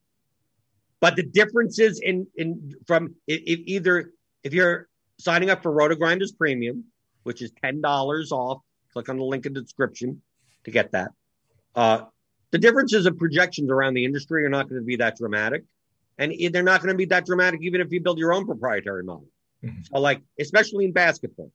[1.00, 4.12] But the differences in in from if, if either
[4.44, 4.88] if you're
[5.18, 6.84] signing up for RotoGrinders Premium,
[7.24, 8.62] which is ten dollars off,
[8.94, 10.22] click on the link in the description
[10.64, 11.10] to get that.
[11.74, 12.04] Uh,
[12.50, 15.64] the differences of projections around the industry are not going to be that dramatic,
[16.16, 19.02] and they're not going to be that dramatic even if you build your own proprietary
[19.02, 19.28] model.
[19.64, 19.82] Mm-hmm.
[19.84, 21.50] So, like especially in basketball,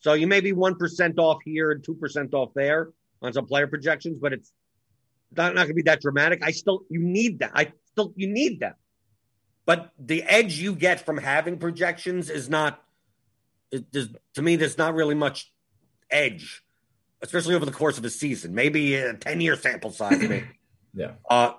[0.00, 2.90] so you may be one percent off here and two percent off there
[3.22, 4.52] on some player projections, but it's
[5.36, 6.42] not, not going to be that dramatic.
[6.42, 7.52] I still, you need that.
[7.54, 8.76] I still, you need that.
[9.64, 12.82] But the edge you get from having projections is not,
[13.70, 13.84] it,
[14.34, 15.52] to me, there's not really much
[16.10, 16.62] edge,
[17.22, 20.44] especially over the course of a season, maybe a 10 year sample size, maybe.
[20.94, 21.12] Yeah.
[21.26, 21.54] Uh,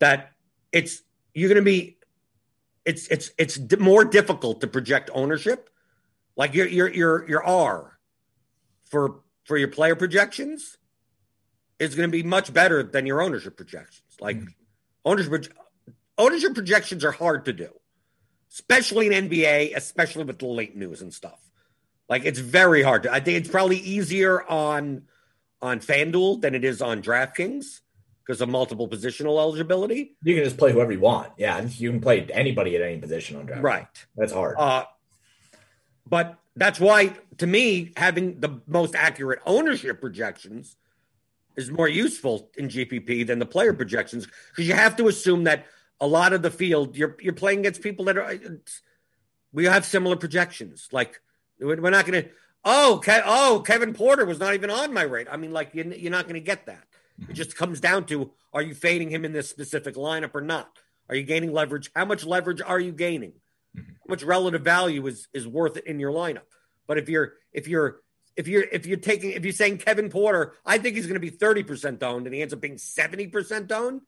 [0.00, 0.32] that
[0.70, 1.00] it's,
[1.32, 1.95] you're going to be,
[2.86, 5.68] it's, it's, it's d- more difficult to project ownership.
[6.36, 7.98] Like your, your, your, your R
[8.84, 10.78] for, for your player projections
[11.78, 14.02] is going to be much better than your ownership projections.
[14.20, 14.48] Like Mm-hmm.
[15.04, 15.52] ownership
[16.18, 17.68] ownership projections are hard to do,
[18.50, 21.38] especially in NBA, especially with the late news and stuff.
[22.08, 23.12] Like it's very hard to.
[23.12, 25.02] I think it's probably easier on
[25.60, 27.80] on FanDuel than it is on DraftKings
[28.26, 30.16] because of multiple positional eligibility.
[30.22, 31.32] You can just play whoever you want.
[31.36, 33.62] Yeah, you can play anybody at any position on draft.
[33.62, 34.06] Right.
[34.16, 34.56] That's hard.
[34.58, 34.84] Uh,
[36.08, 40.76] but that's why, to me, having the most accurate ownership projections
[41.56, 45.66] is more useful in GPP than the player projections because you have to assume that
[46.00, 48.38] a lot of the field you're you're playing against people that are
[49.52, 50.88] we have similar projections.
[50.92, 51.20] Like
[51.58, 52.30] we're not going to
[52.64, 55.28] oh Ke- oh Kevin Porter was not even on my rate.
[55.30, 56.86] I mean, like you're, you're not going to get that.
[57.28, 60.70] It just comes down to are you fading him in this specific lineup or not?
[61.08, 61.90] Are you gaining leverage?
[61.94, 63.32] How much leverage are you gaining?
[63.76, 63.92] Mm-hmm.
[63.92, 66.48] How much relative value is is worth it in your lineup?
[66.86, 68.00] But if you're if you're
[68.36, 71.20] if you're if you're taking if you're saying Kevin Porter, I think he's going to
[71.20, 74.02] be 30% owned and he ends up being 70% owned,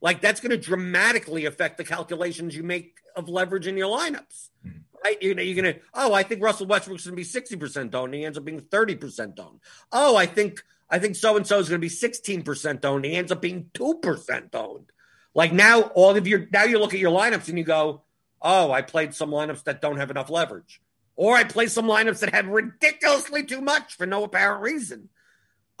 [0.00, 4.50] like that's going to dramatically affect the calculations you make of leverage in your lineups.
[4.66, 4.78] Mm-hmm.
[5.02, 5.22] Right?
[5.22, 8.14] You're, you're going to, oh, I think Russell Westbrook's going to be 60% owned and
[8.14, 9.60] he ends up being 30% owned.
[9.92, 10.62] Oh, I think
[10.94, 13.04] I think so and so is going to be 16% owned.
[13.04, 14.92] He ends up being 2% owned.
[15.34, 18.04] Like now all of your now you look at your lineups and you go,
[18.40, 20.80] "Oh, I played some lineups that don't have enough leverage."
[21.16, 25.08] Or I play some lineups that have ridiculously too much for no apparent reason.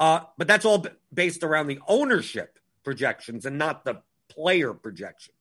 [0.00, 5.36] Uh, but that's all b- based around the ownership projections and not the player projections.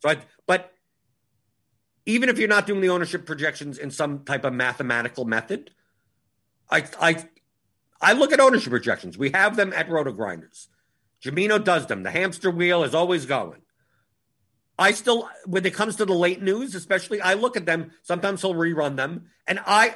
[0.00, 0.16] So, I,
[0.48, 0.72] but
[2.06, 5.70] even if you're not doing the ownership projections in some type of mathematical method,
[6.68, 7.24] I, I,
[8.00, 9.16] I look at ownership projections.
[9.16, 10.68] We have them at RotoGrinders.
[11.24, 12.02] Jamino does them.
[12.02, 13.62] The hamster wheel is always going.
[14.78, 17.92] I still, when it comes to the late news, especially, I look at them.
[18.02, 19.94] Sometimes he'll rerun them, and I,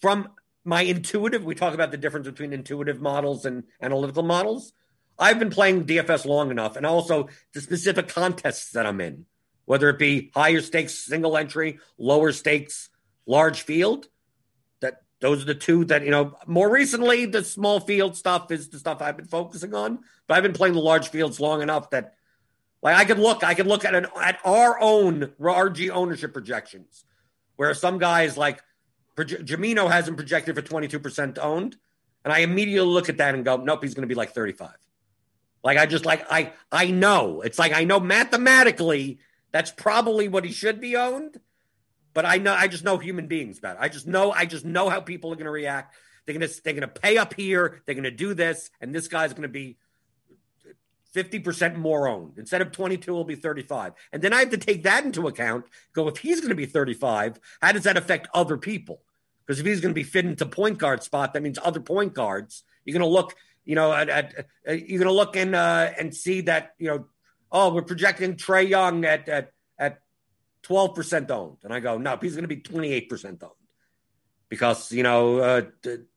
[0.00, 0.28] from
[0.64, 4.72] my intuitive, we talk about the difference between intuitive models and analytical models.
[5.18, 9.26] I've been playing DFS long enough, and also the specific contests that I'm in,
[9.64, 12.90] whether it be higher stakes single entry, lower stakes
[13.26, 14.08] large field.
[15.24, 16.36] Those are the two that you know.
[16.46, 20.42] More recently, the small field stuff is the stuff I've been focusing on, but I've
[20.42, 22.12] been playing the large fields long enough that
[22.82, 27.06] like I could look, I could look at an at our own RG ownership projections,
[27.56, 28.60] where some guys like
[29.16, 31.78] proje- Jamino hasn't projected for twenty two percent owned,
[32.22, 34.52] and I immediately look at that and go, nope, he's going to be like thirty
[34.52, 34.76] five.
[35.62, 39.20] Like I just like I I know it's like I know mathematically
[39.52, 41.40] that's probably what he should be owned,
[42.14, 43.78] but I know I just know human beings better.
[43.80, 45.94] I just know I just know how people are going to react.
[46.24, 47.82] They're going to they're going to pay up here.
[47.84, 49.76] They're going to do this, and this guy's going to be
[51.14, 52.38] 50% more owned.
[52.38, 53.92] Instead of 22, it'll be 35.
[54.12, 55.66] And then I have to take that into account.
[55.92, 59.00] Go, if he's going to be 35, how does that affect other people?
[59.46, 62.14] Because if he's going to be fit into point guard spot, that means other point
[62.14, 62.64] guards.
[62.84, 63.34] You're going to look,
[63.64, 64.34] you know, at, at
[64.68, 67.06] uh, you're going to look and uh, and see that, you know,
[67.52, 69.52] oh, we're projecting Trae Young at at
[70.64, 71.58] 12% owned.
[71.62, 73.52] And I go, no, he's going to be 28% owned.
[74.48, 75.62] Because, you know, uh,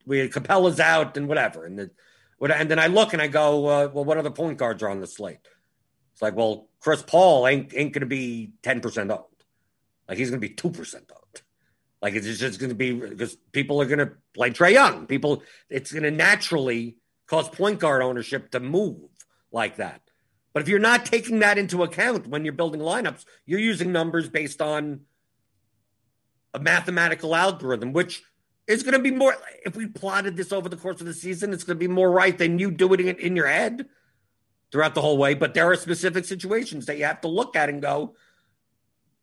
[0.05, 1.65] we Capela's out and whatever.
[1.65, 1.91] And the,
[2.39, 4.99] and then I look and I go, uh, well, what other point guards are on
[4.99, 5.47] the slate?
[6.13, 9.23] It's like, well, Chris Paul ain't ain't going to be ten percent owned.
[10.07, 11.41] Like he's going to be two percent owned.
[12.01, 15.07] Like it's just going to be because people are going to play Trae Young.
[15.07, 19.09] People, it's going to naturally cause point guard ownership to move
[19.51, 20.01] like that.
[20.57, 24.27] But if you're not taking that into account when you're building lineups, you're using numbers
[24.27, 25.01] based on
[26.51, 28.23] a mathematical algorithm, which
[28.65, 29.35] is going to be more.
[29.63, 32.09] If we plotted this over the course of the season, it's going to be more
[32.09, 33.85] right than you doing it in your head
[34.71, 35.35] throughout the whole way.
[35.35, 38.15] But there are specific situations that you have to look at and go,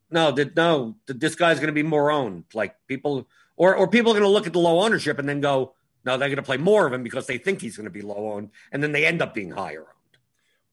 [0.09, 2.45] no, that no, this guy's going to be more owned.
[2.53, 3.27] Like people,
[3.57, 5.75] or or people are going to look at the low ownership and then go,
[6.05, 8.03] no, they're going to play more of him because they think he's going to be
[8.03, 10.17] low owned, and then they end up being higher owned.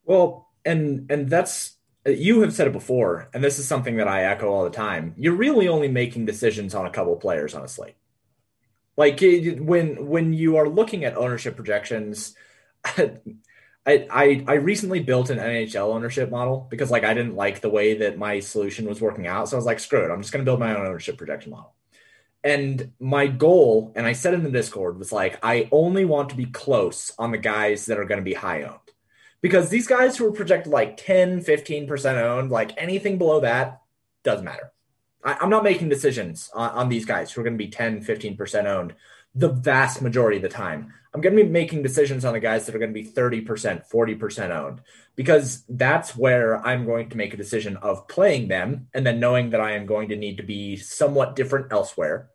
[0.05, 4.25] Well, and and that's you have said it before, and this is something that I
[4.25, 5.15] echo all the time.
[5.17, 7.95] You're really only making decisions on a couple players slate.
[8.97, 12.35] Like when when you are looking at ownership projections,
[12.85, 13.21] I,
[13.87, 17.99] I I recently built an NHL ownership model because like I didn't like the way
[17.99, 20.45] that my solution was working out, so I was like, screw it, I'm just going
[20.45, 21.75] to build my own ownership projection model.
[22.45, 26.37] And my goal, and I said in the Discord, was like, I only want to
[26.37, 28.82] be close on the guys that are going to be high owned
[29.43, 33.83] because these guys who are projected like 10, 15% owned, like anything below that
[34.23, 34.73] doesn't matter.
[35.23, 38.05] I, am not making decisions on, on, these guys who are going to be 10,
[38.05, 38.95] 15% owned
[39.35, 40.93] the vast majority of the time.
[41.15, 43.45] I'm going to be making decisions on the guys that are going to be 30%,
[43.91, 44.81] 40% owned
[45.15, 49.51] because that's where I'm going to make a decision of playing them and then knowing
[49.51, 52.31] that I am going to need to be somewhat different elsewhere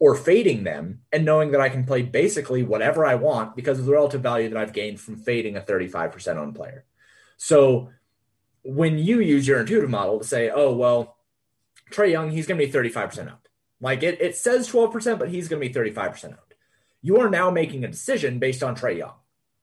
[0.00, 3.84] or fading them and knowing that I can play basically whatever I want because of
[3.84, 6.84] the relative value that I've gained from fading a 35% owned player.
[7.36, 7.90] So
[8.62, 11.18] when you use your intuitive model to say, oh, well,
[11.90, 13.46] Trae Young, he's going to be 35% up.
[13.80, 16.36] Like it, it says 12%, but he's going to be 35% owned.
[17.02, 19.14] You are now making a decision based on Trae Young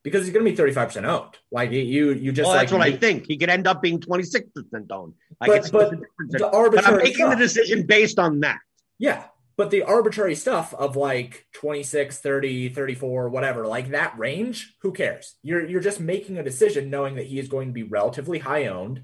[0.04, 1.36] because he's going to be 35% owned.
[1.50, 3.26] Like you, you just well, like, that's what I think.
[3.26, 4.44] He could end up being 26%
[4.90, 5.14] owned.
[5.40, 5.90] Like but, but
[6.28, 7.30] the, the arbitrary but I'm making stuff.
[7.30, 8.58] the decision based on that.
[8.98, 9.24] Yeah.
[9.58, 15.34] But the arbitrary stuff of like 26, 30, 34, whatever, like that range, who cares?
[15.42, 18.68] You're you're just making a decision knowing that he is going to be relatively high
[18.68, 19.02] owned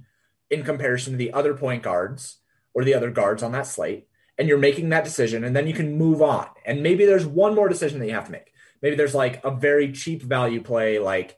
[0.51, 2.39] in comparison to the other point guards
[2.73, 4.07] or the other guards on that slate.
[4.39, 6.47] And you're making that decision, and then you can move on.
[6.65, 8.53] And maybe there's one more decision that you have to make.
[8.81, 11.37] Maybe there's like a very cheap value play, like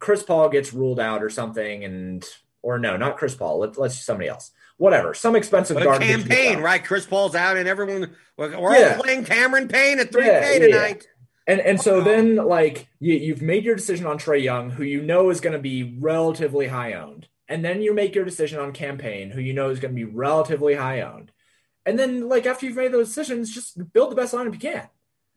[0.00, 2.28] Chris Paul gets ruled out or something, and
[2.62, 3.60] or no, not Chris Paul.
[3.60, 4.50] let's, let's somebody else
[4.80, 6.00] whatever, some expensive but guard.
[6.00, 6.82] Cam Payne, right?
[6.82, 8.94] Chris Paul's out, and everyone we're, yeah.
[8.96, 11.06] all playing Cameron Payne at three K yeah, tonight.
[11.06, 11.52] Yeah.
[11.52, 15.02] And and so then like you, you've made your decision on Trae Young, who you
[15.02, 18.72] know is going to be relatively high owned, and then you make your decision on
[18.72, 21.30] Cam Payne, who you know is going to be relatively high owned,
[21.84, 24.88] and then like after you've made those decisions, just build the best lineup you can.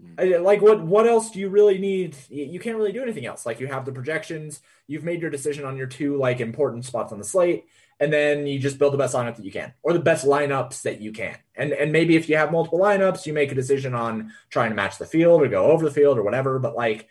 [0.01, 0.43] Hmm.
[0.43, 2.15] Like what what else do you really need?
[2.29, 3.45] You can't really do anything else.
[3.45, 7.11] Like you have the projections, you've made your decision on your two like important spots
[7.11, 7.65] on the slate
[8.03, 10.81] and then you just build the best lineup that you can or the best lineups
[10.81, 11.37] that you can.
[11.55, 14.75] And and maybe if you have multiple lineups, you make a decision on trying to
[14.75, 17.07] match the field or go over the field or whatever, but like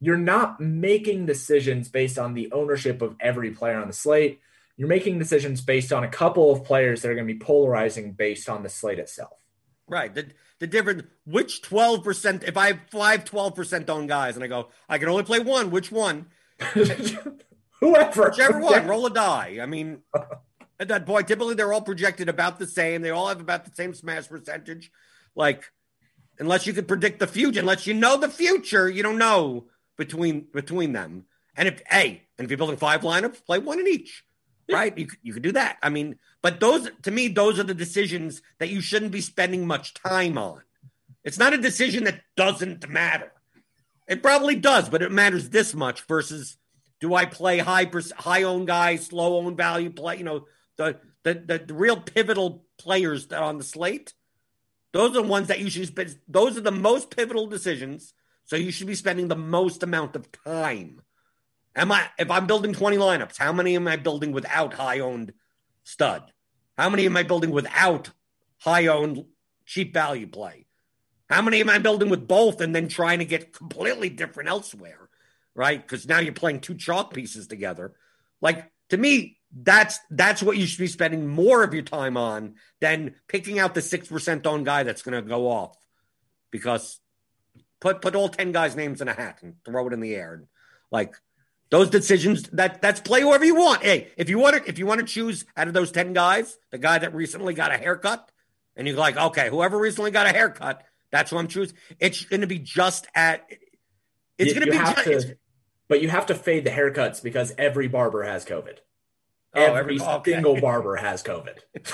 [0.00, 4.40] you're not making decisions based on the ownership of every player on the slate.
[4.76, 8.12] You're making decisions based on a couple of players that are going to be polarizing
[8.12, 9.38] based on the slate itself.
[9.86, 10.12] Right.
[10.12, 10.26] The
[10.58, 14.98] the difference which 12% if I have five 12% on guys and I go, I
[14.98, 16.26] can only play one, which one?
[17.84, 18.30] Whoever.
[18.30, 19.58] Whichever one, roll a die.
[19.60, 20.00] I mean,
[20.80, 23.02] at that point, typically they're all projected about the same.
[23.02, 24.90] They all have about the same smash percentage.
[25.34, 25.64] Like,
[26.38, 29.66] unless you could predict the future, unless you know the future, you don't know
[29.98, 31.26] between between them.
[31.56, 34.24] And if hey, and if you're building five lineups, play one in each.
[34.66, 34.76] Yeah.
[34.76, 34.96] Right?
[34.96, 35.76] You you could do that.
[35.82, 39.66] I mean, but those to me, those are the decisions that you shouldn't be spending
[39.66, 40.62] much time on.
[41.22, 43.30] It's not a decision that doesn't matter.
[44.08, 46.56] It probably does, but it matters this much versus
[47.00, 50.18] do I play high high owned guys, low owned value play?
[50.18, 54.14] You know, the, the the, the real pivotal players that are on the slate.
[54.92, 56.18] Those are the ones that you should spend.
[56.28, 58.14] Those are the most pivotal decisions.
[58.46, 61.00] So you should be spending the most amount of time.
[61.76, 65.32] Am I if I'm building 20 lineups, how many am I building without high owned
[65.82, 66.32] stud?
[66.76, 68.10] How many am I building without
[68.58, 69.24] high owned
[69.66, 70.66] cheap value play?
[71.28, 75.03] How many am I building with both and then trying to get completely different elsewhere?
[75.54, 75.80] Right?
[75.80, 77.92] Because now you're playing two chalk pieces together.
[78.40, 82.54] Like to me, that's that's what you should be spending more of your time on
[82.80, 85.76] than picking out the six percent owned guy that's going to go off.
[86.50, 87.00] Because
[87.80, 90.34] put put all ten guys' names in a hat and throw it in the air.
[90.34, 90.46] And
[90.90, 91.14] like
[91.70, 93.82] those decisions, that that's play whoever you want.
[93.82, 96.58] Hey, if you want to if you want to choose out of those ten guys,
[96.70, 98.30] the guy that recently got a haircut,
[98.76, 101.76] and you're like, okay, whoever recently got a haircut, that's who I'm choosing.
[102.00, 103.46] It's going to be just at.
[104.36, 104.78] It's going to be.
[104.78, 105.36] Just, to,
[105.94, 108.78] but you have to fade the haircuts because every barber has COVID.
[109.54, 110.32] Oh, every, every okay.
[110.32, 111.58] single barber has COVID.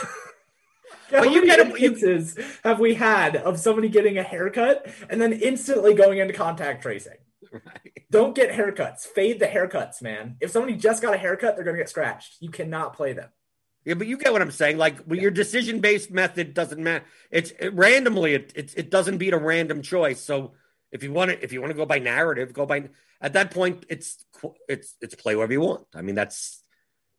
[1.10, 4.22] How But you many get a- you- instances have we had of somebody getting a
[4.22, 7.18] haircut and then instantly going into contact tracing?
[8.10, 9.00] Don't get haircuts.
[9.00, 10.36] Fade the haircuts, man.
[10.40, 12.36] If somebody just got a haircut, they're going to get scratched.
[12.40, 13.28] You cannot play them.
[13.84, 14.78] Yeah, but you get what I'm saying.
[14.78, 17.04] Like your decision based method doesn't matter.
[17.30, 18.32] It's it, randomly.
[18.32, 20.20] It, it it doesn't beat a random choice.
[20.22, 20.52] So
[20.92, 22.88] if you want to if you want to go by narrative, go by.
[23.20, 24.24] At that point, it's
[24.68, 25.86] it's it's play wherever you want.
[25.94, 26.62] I mean, that's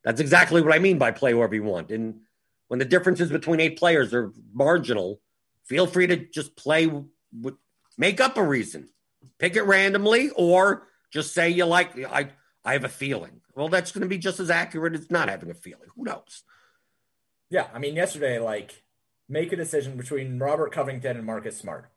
[0.03, 1.91] that's exactly what I mean by play wherever you want.
[1.91, 2.22] And
[2.67, 5.22] when the differences between eight players are marginal,
[5.65, 6.91] feel free to just play.
[7.97, 8.89] Make up a reason,
[9.38, 11.97] pick it randomly, or just say you like.
[12.05, 12.30] I
[12.63, 13.41] I have a feeling.
[13.55, 15.89] Well, that's going to be just as accurate as not having a feeling.
[15.95, 16.43] Who knows?
[17.49, 18.84] Yeah, I mean, yesterday, like,
[19.28, 21.91] make a decision between Robert Covington and Marcus Smart.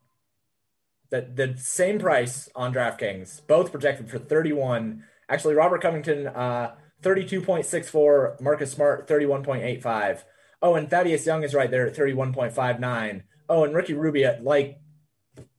[1.09, 5.03] The, the same price on DraftKings, both projected for 31.
[5.29, 10.23] Actually, Robert Covington, uh, 32.64, Marcus Smart, 31.85.
[10.61, 13.23] Oh, and Thaddeus Young is right there at 31.59.
[13.47, 14.79] Oh, and Ricky Rubio, like,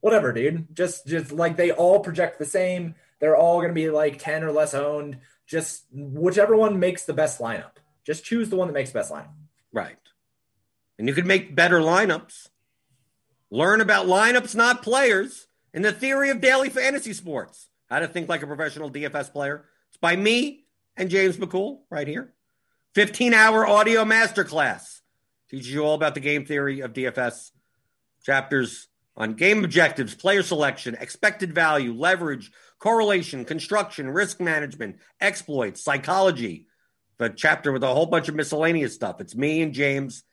[0.01, 0.74] whatever, dude.
[0.74, 2.97] Just, just like they all project the same.
[3.20, 5.18] They're all going to be like 10 or less owned.
[5.47, 7.76] Just whichever one makes the best lineup.
[8.05, 9.32] Just choose the one that makes the best lineup.
[9.72, 9.97] Right.
[10.99, 12.49] And you can make better lineups.
[13.51, 17.68] Learn about lineups, not players, and the theory of daily fantasy sports.
[17.88, 19.66] How to think like a professional DFS player.
[19.88, 20.64] It's by me
[20.97, 22.34] and James McCool right here.
[22.94, 25.01] 15 hour audio masterclass.
[25.51, 27.51] Teaches you all about the game theory of DFS.
[28.24, 36.66] Chapters on game objectives, player selection, expected value, leverage, correlation, construction, risk management, exploits, psychology,
[37.18, 39.20] The chapter with a whole bunch of miscellaneous stuff.
[39.20, 40.24] It's me and James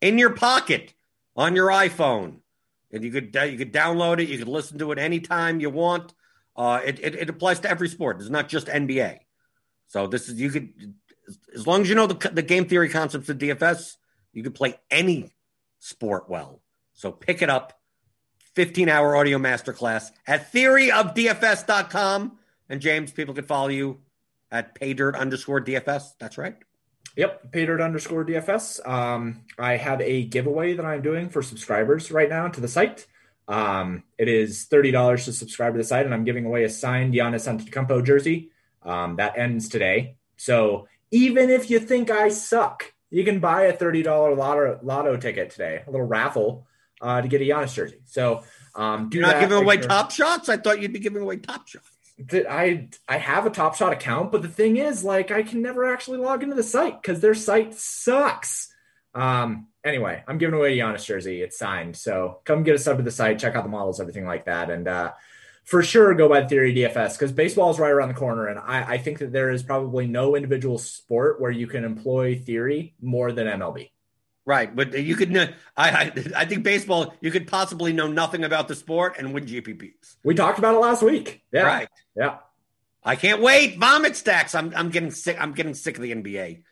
[0.00, 0.94] in your pocket
[1.36, 2.41] on your iPhone,
[2.92, 4.28] and you could you could download it.
[4.28, 6.12] You could listen to it anytime you want.
[6.54, 8.20] Uh, it, it it applies to every sport.
[8.20, 9.18] It's not just NBA.
[9.86, 10.94] So this is you could
[11.54, 13.96] as long as you know the the game theory concepts of DFS,
[14.32, 15.32] you could play any
[15.78, 16.60] sport well.
[16.94, 17.78] So pick it up.
[18.54, 22.38] 15 hour audio masterclass at theoryofdfs.com.
[22.68, 24.00] And James, people can follow you
[24.50, 26.10] at paydirt underscore DFS.
[26.18, 26.56] That's right.
[27.16, 28.86] Yep, paydirt underscore DFS.
[28.88, 33.06] Um, I have a giveaway that I'm doing for subscribers right now to the site.
[33.48, 36.70] Um, it is thirty dollars to subscribe to the site, and I'm giving away a
[36.70, 38.50] signed Giannis Antetokounmpo jersey.
[38.82, 40.16] Um, that ends today.
[40.36, 45.16] So even if you think I suck, you can buy a thirty dollar lotto lotto
[45.18, 46.66] ticket today, a little raffle
[47.02, 47.98] uh, to get a Giannis jersey.
[48.06, 48.42] So
[48.74, 49.40] um, do You're not that.
[49.40, 50.48] giving away sure- top shots?
[50.48, 51.90] I thought you'd be giving away top shots.
[52.32, 55.84] I I have a Top Shot account, but the thing is, like, I can never
[55.84, 58.72] actually log into the site because their site sucks.
[59.14, 59.68] Um.
[59.84, 61.42] Anyway, I'm giving away a Giannis jersey.
[61.42, 64.24] It's signed, so come get a sub to the site, check out the models, everything
[64.24, 65.12] like that, and uh,
[65.64, 68.94] for sure go by Theory DFS because baseball is right around the corner, and I,
[68.94, 73.32] I think that there is probably no individual sport where you can employ theory more
[73.32, 73.90] than MLB.
[74.44, 75.36] Right, but you could.
[75.36, 77.14] I, I I think baseball.
[77.20, 80.16] You could possibly know nothing about the sport and win GPPs.
[80.24, 81.42] We talked about it last week.
[81.52, 81.62] Yeah.
[81.62, 81.88] Right.
[82.16, 82.38] Yeah.
[83.04, 83.78] I can't wait.
[83.78, 84.54] Vomit stacks.
[84.54, 85.36] I'm I'm getting sick.
[85.40, 86.62] I'm getting sick of the NBA.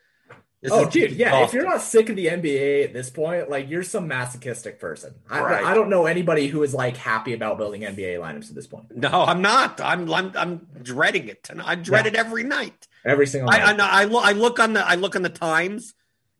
[0.61, 1.43] This oh, dude, yeah.
[1.43, 5.15] If you're not sick of the NBA at this point, like you're some masochistic person.
[5.27, 5.65] I, Right.
[5.65, 8.95] I don't know anybody who is like happy about building NBA lineups at this point.
[8.95, 9.81] No, I'm not.
[9.81, 11.49] I'm I'm, I'm dreading it.
[11.63, 12.87] I dread it every night.
[13.03, 13.79] Every single I, night.
[13.79, 15.95] I, I, look, I look on the I look on the times,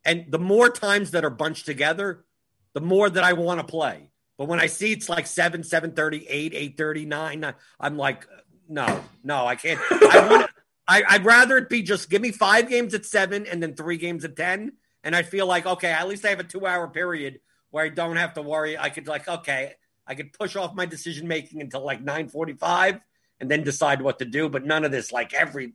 [0.06, 2.26] and the more times that are bunched together,
[2.74, 4.10] the more that I want to play.
[4.38, 8.26] But when I see it's like seven, seven thirty, eight, eight thirty, nine, I'm like,
[8.68, 9.80] no, no, I can't.
[9.92, 10.52] I want.
[10.88, 13.98] I, I'd rather it be just give me five games at seven and then three
[13.98, 14.74] games at ten,
[15.04, 17.40] and I feel like okay, at least I have a two hour period
[17.70, 18.78] where I don't have to worry.
[18.78, 19.74] I could like okay,
[20.08, 23.00] I could push off my decision making until like nine forty five
[23.42, 24.48] and then decide what to do.
[24.48, 25.74] But none of this, like every,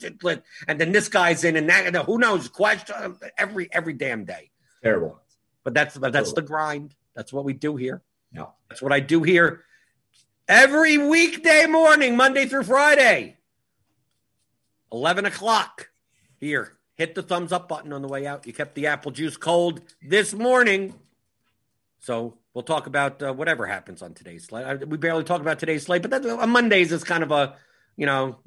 [0.67, 2.49] and then this guy's in, and that, and who knows?
[2.49, 4.51] Question every every damn day.
[4.83, 5.21] Terrible.
[5.65, 6.95] But that's but that's the grind.
[7.15, 8.03] That's what we do here.
[8.33, 8.53] No.
[8.71, 9.65] That's what I do here
[10.49, 13.37] every weekday morning, Monday through Friday,
[14.93, 15.91] eleven o'clock.
[16.39, 18.47] Here, hit the thumbs up button on the way out.
[18.47, 20.95] You kept the apple juice cold this morning.
[22.07, 24.65] So we'll talk about uh, whatever happens on today's slate.
[24.65, 27.57] I, we barely talk about today's slate, but that, on Mondays it's kind of a,
[27.97, 28.39] you know,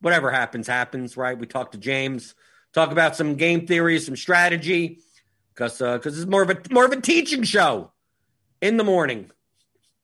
[0.00, 1.36] whatever happens happens, right?
[1.36, 2.36] We talk to James,
[2.72, 5.00] talk about some game theory, some strategy,
[5.52, 7.90] because because it's more of a more of a teaching show
[8.60, 9.32] in the morning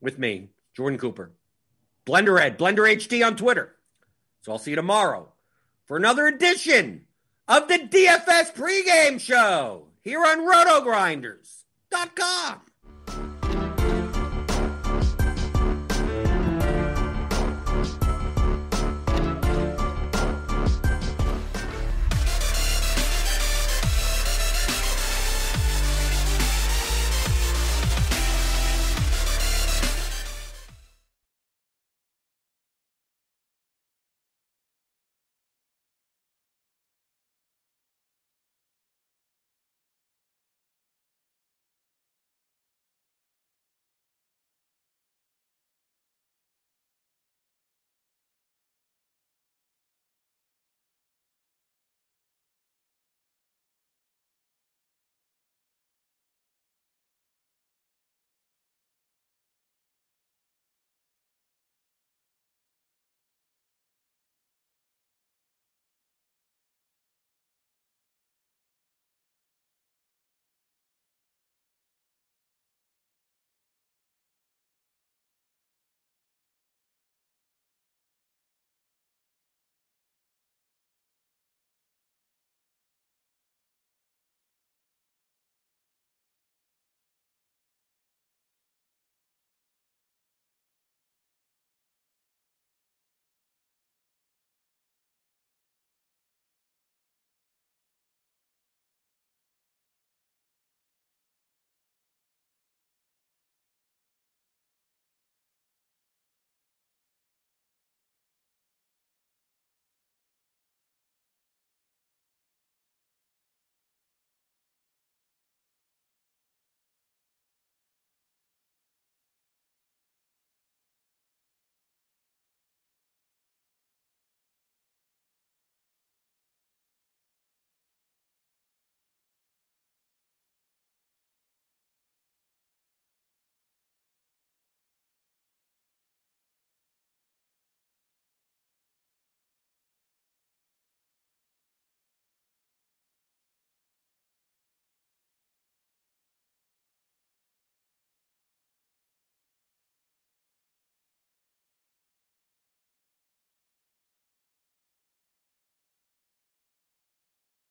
[0.00, 1.30] with me, Jordan Cooper,
[2.06, 3.76] Blender Ed, Blender HD on Twitter.
[4.42, 5.32] So I'll see you tomorrow
[5.86, 7.04] for another edition
[7.46, 10.44] of the DFS pregame show here on
[11.92, 12.67] RotoGrinders.com.